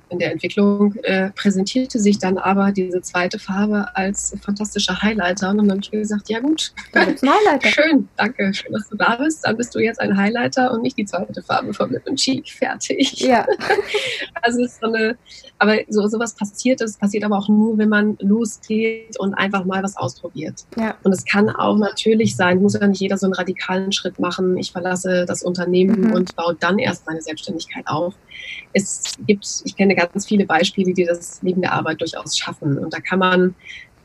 in 0.09 0.19
der 0.19 0.31
Entwicklung 0.31 0.95
äh, 1.03 1.29
präsentierte 1.31 1.99
sich 1.99 2.19
dann 2.19 2.37
aber 2.37 2.71
diese 2.71 3.01
zweite 3.01 3.39
Farbe 3.39 3.87
als 3.95 4.35
fantastischer 4.41 5.01
Highlighter. 5.01 5.49
Und 5.49 5.57
dann 5.57 5.71
habe 5.71 5.79
ich 5.81 5.91
mir 5.91 5.99
gesagt, 5.99 6.29
ja 6.29 6.39
gut, 6.39 6.73
Highlighter. 6.93 7.67
schön, 7.67 8.07
danke, 8.17 8.53
schön, 8.53 8.73
dass 8.73 8.89
du 8.89 8.97
da 8.97 9.15
bist. 9.15 9.45
Dann 9.45 9.57
bist 9.57 9.75
du 9.75 9.79
jetzt 9.79 9.99
ein 9.99 10.17
Highlighter 10.17 10.71
und 10.71 10.81
nicht 10.81 10.97
die 10.97 11.05
zweite 11.05 11.41
Farbe 11.41 11.73
vom 11.73 11.91
Lip 11.91 12.03
Cheek. 12.15 12.49
Fertig. 12.49 13.19
Ja. 13.19 13.45
also 14.41 14.63
ist 14.63 14.79
so 14.79 14.87
eine, 14.87 15.17
aber 15.59 15.77
so 15.89 16.07
sowas 16.07 16.35
passiert, 16.35 16.81
das 16.81 16.97
passiert 16.97 17.23
aber 17.23 17.37
auch 17.37 17.49
nur, 17.49 17.77
wenn 17.77 17.89
man 17.89 18.17
losgeht 18.19 19.19
und 19.19 19.33
einfach 19.33 19.65
mal 19.65 19.83
was 19.83 19.97
ausprobiert. 19.97 20.65
Ja. 20.77 20.95
Und 21.03 21.11
es 21.11 21.25
kann 21.25 21.49
auch 21.49 21.77
natürlich 21.77 22.35
sein, 22.35 22.61
muss 22.61 22.73
ja 22.73 22.87
nicht 22.87 23.01
jeder 23.01 23.17
so 23.17 23.25
einen 23.25 23.33
radikalen 23.33 23.91
Schritt 23.91 24.19
machen. 24.19 24.57
Ich 24.57 24.71
verlasse 24.71 25.25
das 25.25 25.43
Unternehmen 25.43 26.07
mhm. 26.07 26.13
und 26.13 26.35
baue 26.35 26.55
dann 26.59 26.79
erst 26.79 27.05
meine 27.07 27.21
Selbstständigkeit 27.21 27.87
auf. 27.87 28.13
Es 28.73 29.15
gibt, 29.27 29.47
ich 29.63 29.72
kenne 29.75 29.95
ganz 29.95 30.25
viele 30.25 30.45
Beispiele, 30.45 30.93
die 30.93 31.05
das 31.05 31.41
neben 31.41 31.61
der 31.61 31.73
Arbeit 31.73 32.01
durchaus 32.01 32.37
schaffen. 32.37 32.77
Und 32.77 32.93
da 32.93 32.99
kann 32.99 33.19
man, 33.19 33.55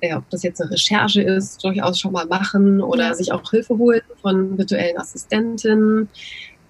äh, 0.01 0.15
ob 0.15 0.29
das 0.31 0.43
jetzt 0.43 0.61
eine 0.61 0.71
Recherche 0.71 1.23
ist, 1.23 1.63
durchaus 1.65 1.99
schon 1.99 2.13
mal 2.13 2.27
machen 2.27 2.81
oder 2.81 3.09
ja. 3.09 3.15
sich 3.15 3.33
auch 3.33 3.49
Hilfe 3.51 3.77
holen 3.79 4.03
von 4.21 4.57
virtuellen 4.59 4.99
Assistenten. 4.99 6.09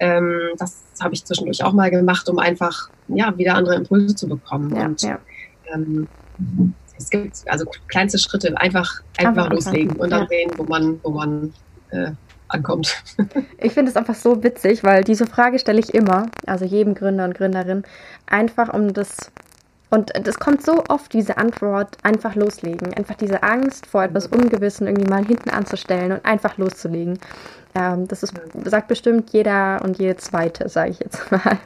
Ähm, 0.01 0.51
das 0.59 0.85
habe 1.01 1.15
ich 1.15 1.25
zwischendurch 1.25 1.63
auch 1.65 1.73
mal 1.73 1.91
gemacht, 1.91 2.29
um 2.29 2.39
einfach 2.39 2.89
ja, 3.09 3.37
wieder 3.37 3.55
andere 3.55 3.77
Impulse 3.77 4.15
zu 4.15 4.29
bekommen. 4.29 4.75
Ja, 4.75 4.87
und 4.87 5.03
ja. 5.03 5.19
Ähm, 5.73 6.09
es 6.97 7.11
gibt 7.11 7.43
also 7.47 7.65
kleinste 7.89 8.19
Schritte, 8.19 8.57
einfach, 8.61 9.03
einfach, 9.17 9.45
einfach 9.45 9.51
loslegen 9.51 9.97
und 9.97 10.11
dann 10.11 10.27
sehen, 10.29 10.51
wo 10.57 10.65
man, 10.65 11.01
wo 11.03 11.11
man 11.11 11.53
äh, 11.91 12.13
ankommt. 12.49 13.03
Ich 13.61 13.73
finde 13.73 13.91
es 13.91 13.97
einfach 13.97 14.15
so 14.15 14.43
witzig, 14.43 14.85
weil 14.85 15.03
diese 15.03 15.27
Frage 15.27 15.59
stelle 15.59 15.81
ich 15.81 15.93
immer, 15.93 16.27
also 16.47 16.65
jedem 16.65 16.95
Gründer 16.95 17.25
und 17.25 17.35
Gründerin, 17.35 17.83
einfach 18.27 18.73
um 18.73 18.93
das 18.93 19.31
und 19.91 20.15
es 20.15 20.39
kommt 20.39 20.63
so 20.63 20.85
oft 20.89 21.13
diese 21.13 21.39
Antwort, 21.39 21.97
einfach 22.03 22.35
loslegen. 22.35 22.93
Einfach 22.95 23.15
diese 23.15 23.43
Angst 23.43 23.87
vor 23.87 24.05
etwas 24.05 24.27
Ungewissen 24.27 24.87
irgendwie 24.87 25.09
mal 25.09 25.25
hinten 25.25 25.51
anzustellen 25.51 26.13
und 26.13 26.25
einfach 26.25 26.59
loszulegen. 26.59 27.19
Ähm, 27.75 28.07
das 28.07 28.23
ist, 28.23 28.35
sagt 28.65 28.89
bestimmt 28.89 29.31
jeder 29.33 29.81
und 29.83 29.99
jede 29.99 30.17
zweite, 30.17 30.69
sage 30.69 30.91
ich 30.91 31.01
jetzt 31.01 31.31
mal. 31.33 31.59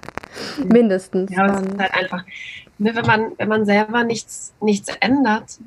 Mindestens. 0.64 1.30
Ja, 1.32 1.46
es 1.46 1.66
ist 1.66 1.78
halt 1.78 1.94
einfach, 1.94 2.24
ne, 2.78 2.94
wenn, 2.94 3.06
man, 3.06 3.32
wenn 3.38 3.48
man 3.48 3.66
selber 3.66 4.04
nichts, 4.04 4.54
nichts 4.60 4.94
ändert, 5.00 5.58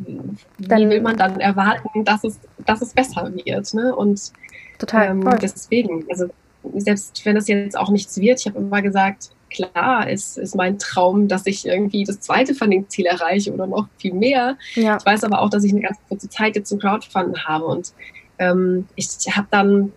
dann, 0.57 0.79
wie 0.79 0.89
will 0.89 1.01
man 1.01 1.17
dann 1.17 1.39
erwarten, 1.39 2.03
dass 2.05 2.23
es, 2.23 2.39
dass 2.65 2.81
es 2.81 2.93
besser 2.93 3.31
wird? 3.33 3.73
Ne? 3.73 3.95
Und 3.95 4.31
Total. 4.77 5.09
Ähm, 5.09 5.23
deswegen, 5.41 6.05
also 6.09 6.27
selbst 6.75 7.25
wenn 7.25 7.37
es 7.37 7.47
jetzt 7.47 7.77
auch 7.77 7.89
nichts 7.89 8.19
wird, 8.19 8.39
ich 8.39 8.45
habe 8.47 8.59
immer 8.59 8.81
gesagt, 8.81 9.31
klar 9.49 10.09
ist, 10.09 10.37
ist 10.37 10.55
mein 10.55 10.79
Traum, 10.79 11.27
dass 11.27 11.45
ich 11.45 11.65
irgendwie 11.65 12.03
das 12.03 12.19
zweite 12.19 12.53
Funding-Ziel 12.53 13.05
erreiche 13.05 13.53
oder 13.53 13.67
noch 13.67 13.87
viel 13.97 14.13
mehr. 14.13 14.57
Ja. 14.75 14.97
Ich 14.97 15.05
weiß 15.05 15.23
aber 15.23 15.41
auch, 15.41 15.49
dass 15.49 15.63
ich 15.63 15.71
eine 15.71 15.81
ganz 15.81 15.97
kurze 16.09 16.29
Zeit 16.29 16.55
jetzt 16.55 16.69
zum 16.69 16.79
Crowdfunding 16.79 17.43
habe 17.43 17.65
und 17.65 17.93
ähm, 18.39 18.87
ich 18.95 19.07
habe 19.31 19.47
dann 19.49 19.91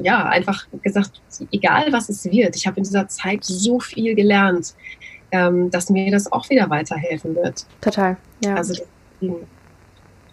ja 0.00 0.26
einfach 0.26 0.66
gesagt, 0.82 1.20
egal 1.50 1.92
was 1.92 2.08
es 2.08 2.24
wird, 2.24 2.56
ich 2.56 2.66
habe 2.66 2.76
in 2.76 2.84
dieser 2.84 3.08
Zeit 3.08 3.44
so 3.44 3.80
viel 3.80 4.14
gelernt, 4.14 4.74
ähm, 5.32 5.70
dass 5.70 5.90
mir 5.90 6.10
das 6.10 6.30
auch 6.30 6.48
wieder 6.50 6.70
weiterhelfen 6.70 7.34
wird. 7.34 7.66
Total, 7.80 8.16
ja. 8.44 8.54
Also 8.54 8.82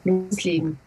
loslegen. 0.04 0.78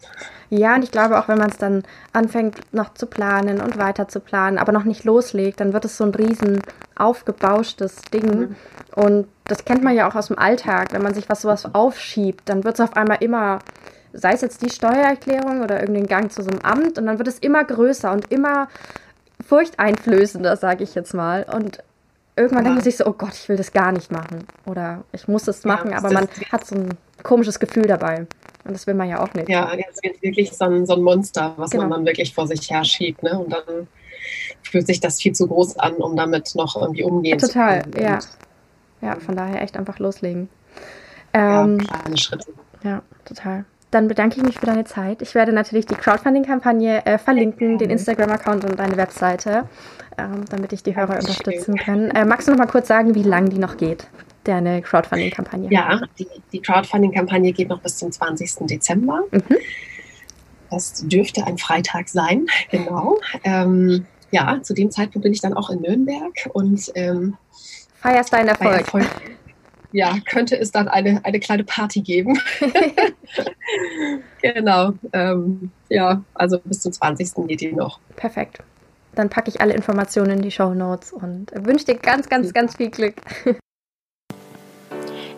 Ja, 0.49 0.75
und 0.75 0.83
ich 0.83 0.91
glaube 0.91 1.19
auch, 1.19 1.27
wenn 1.27 1.37
man 1.37 1.49
es 1.49 1.57
dann 1.57 1.83
anfängt 2.11 2.73
noch 2.73 2.93
zu 2.95 3.05
planen 3.05 3.61
und 3.61 3.77
weiter 3.77 4.07
zu 4.07 4.19
planen, 4.19 4.57
aber 4.57 4.71
noch 4.71 4.83
nicht 4.83 5.03
loslegt, 5.03 5.59
dann 5.59 5.73
wird 5.73 5.85
es 5.85 5.97
so 5.97 6.03
ein 6.03 6.15
riesen 6.15 6.61
aufgebauschtes 6.95 8.01
Ding. 8.11 8.39
Mhm. 8.39 8.55
Und 8.95 9.27
das 9.45 9.63
kennt 9.65 9.83
man 9.83 9.95
ja 9.95 10.09
auch 10.09 10.15
aus 10.15 10.27
dem 10.27 10.39
Alltag, 10.39 10.91
wenn 10.91 11.03
man 11.03 11.13
sich 11.13 11.29
was 11.29 11.41
sowas 11.41 11.73
aufschiebt, 11.73 12.49
dann 12.49 12.63
wird 12.63 12.75
es 12.75 12.81
auf 12.81 12.97
einmal 12.97 13.17
immer, 13.19 13.59
sei 14.13 14.33
es 14.33 14.41
jetzt 14.41 14.63
die 14.63 14.71
Steuererklärung 14.71 15.61
oder 15.61 15.79
irgendein 15.79 16.07
Gang 16.07 16.31
zu 16.31 16.41
so 16.41 16.49
einem 16.49 16.61
Amt, 16.61 16.97
und 16.97 17.05
dann 17.05 17.19
wird 17.19 17.27
es 17.27 17.39
immer 17.39 17.63
größer 17.63 18.11
und 18.11 18.31
immer 18.31 18.67
furchteinflößender, 19.47 20.57
sage 20.57 20.83
ich 20.83 20.95
jetzt 20.95 21.13
mal. 21.13 21.45
Und 21.53 21.83
irgendwann 22.35 22.59
ja. 22.59 22.63
denkt 22.63 22.77
man 22.77 22.83
sich 22.83 22.97
so, 22.97 23.05
oh 23.05 23.13
Gott, 23.13 23.33
ich 23.33 23.49
will 23.49 23.57
das 23.57 23.71
gar 23.71 23.91
nicht 23.91 24.11
machen. 24.11 24.45
Oder 24.65 25.03
ich 25.11 25.27
muss 25.27 25.47
es 25.47 25.63
machen, 25.63 25.91
ja, 25.91 25.97
aber 25.97 26.11
man 26.11 26.27
hat 26.51 26.65
so 26.65 26.75
ein 26.75 26.89
komisches 27.23 27.59
Gefühl 27.59 27.83
dabei. 27.83 28.25
Und 28.69 28.73
das 28.73 28.85
will 28.85 28.93
man 28.93 29.09
ja 29.09 29.19
auch 29.19 29.33
nicht. 29.33 29.49
Ja, 29.49 29.73
jetzt 29.73 30.03
wird 30.03 30.21
wirklich 30.21 30.51
so 30.51 30.65
ein, 30.65 30.85
so 30.85 30.93
ein 30.93 31.01
Monster, 31.01 31.55
was 31.57 31.71
genau. 31.71 31.85
man 31.85 31.91
dann 31.91 32.05
wirklich 32.05 32.35
vor 32.35 32.45
sich 32.45 32.69
her 32.69 32.83
schiebt. 32.83 33.23
Ne? 33.23 33.39
Und 33.39 33.51
dann 33.51 33.87
fühlt 34.61 34.85
sich 34.85 34.99
das 34.99 35.19
viel 35.19 35.33
zu 35.33 35.47
groß 35.47 35.79
an, 35.79 35.95
um 35.95 36.15
damit 36.15 36.53
noch 36.53 36.79
irgendwie 36.79 37.01
umgehen 37.01 37.39
Total, 37.39 37.83
zu 37.83 37.89
können. 37.89 37.91
Total, 37.93 38.19
ja. 39.01 39.09
Ja, 39.09 39.19
von 39.19 39.35
daher 39.35 39.63
echt 39.63 39.75
einfach 39.75 39.97
loslegen. 39.97 40.49
Ähm, 41.33 41.79
ja, 41.79 41.97
kleine 41.97 42.17
Schritte. 42.17 42.51
Ja, 42.83 43.01
total. 43.25 43.65
Dann 43.89 44.07
bedanke 44.07 44.37
ich 44.37 44.43
mich 44.43 44.59
für 44.59 44.67
deine 44.67 44.85
Zeit. 44.85 45.23
Ich 45.23 45.33
werde 45.33 45.51
natürlich 45.51 45.87
die 45.87 45.95
Crowdfunding-Kampagne 45.95 47.07
äh, 47.07 47.17
verlinken, 47.17 47.79
den 47.79 47.89
Instagram-Account 47.89 48.65
und 48.65 48.79
deine 48.79 48.97
Webseite, 48.97 49.67
ähm, 50.19 50.45
damit 50.51 50.73
ich 50.73 50.83
die 50.83 50.95
Hörer 50.95 51.15
unterstützen 51.15 51.75
kann. 51.75 52.11
Äh, 52.11 52.23
magst 52.23 52.47
du 52.47 52.51
noch 52.51 52.59
mal 52.59 52.67
kurz 52.67 52.87
sagen, 52.87 53.15
wie 53.15 53.23
lange 53.23 53.49
die 53.49 53.57
noch 53.57 53.77
geht? 53.77 54.05
Deine 54.49 54.81
Crowdfunding-Kampagne? 54.81 55.69
Ja, 55.71 56.01
die, 56.17 56.27
die 56.51 56.61
Crowdfunding-Kampagne 56.61 57.53
geht 57.53 57.69
noch 57.69 57.81
bis 57.81 57.97
zum 57.97 58.11
20. 58.11 58.67
Dezember. 58.67 59.23
Mhm. 59.31 59.57
Das 60.69 60.93
dürfte 61.07 61.45
ein 61.47 61.57
Freitag 61.57 62.09
sein, 62.09 62.45
genau. 62.69 63.19
Ähm, 63.43 64.05
ja, 64.31 64.61
zu 64.61 64.73
dem 64.73 64.91
Zeitpunkt 64.91 65.23
bin 65.23 65.33
ich 65.33 65.41
dann 65.41 65.53
auch 65.53 65.69
in 65.69 65.81
Nürnberg 65.81 66.49
und 66.53 66.91
ähm, 66.95 67.37
feierst 67.95 68.33
deinen 68.33 68.49
Erfolg. 68.49 68.79
Erfolg. 68.79 69.07
Ja, 69.91 70.15
könnte 70.29 70.55
es 70.59 70.71
dann 70.71 70.87
eine, 70.87 71.25
eine 71.25 71.39
kleine 71.39 71.63
Party 71.63 72.01
geben. 72.01 72.39
genau. 74.41 74.93
Ähm, 75.13 75.71
ja, 75.89 76.23
also 76.35 76.59
bis 76.59 76.81
zum 76.81 76.93
20. 76.93 77.47
geht 77.47 77.61
die 77.61 77.71
noch. 77.73 77.99
Perfekt. 78.15 78.59
Dann 79.15 79.29
packe 79.29 79.49
ich 79.49 79.61
alle 79.61 79.73
Informationen 79.73 80.31
in 80.31 80.41
die 80.43 80.51
Show 80.51 80.75
Notes 80.75 81.11
und 81.11 81.51
wünsche 81.65 81.85
dir 81.85 81.95
ganz, 81.95 82.29
ganz, 82.29 82.53
ganz 82.53 82.75
viel 82.75 82.91
Glück. 82.91 83.15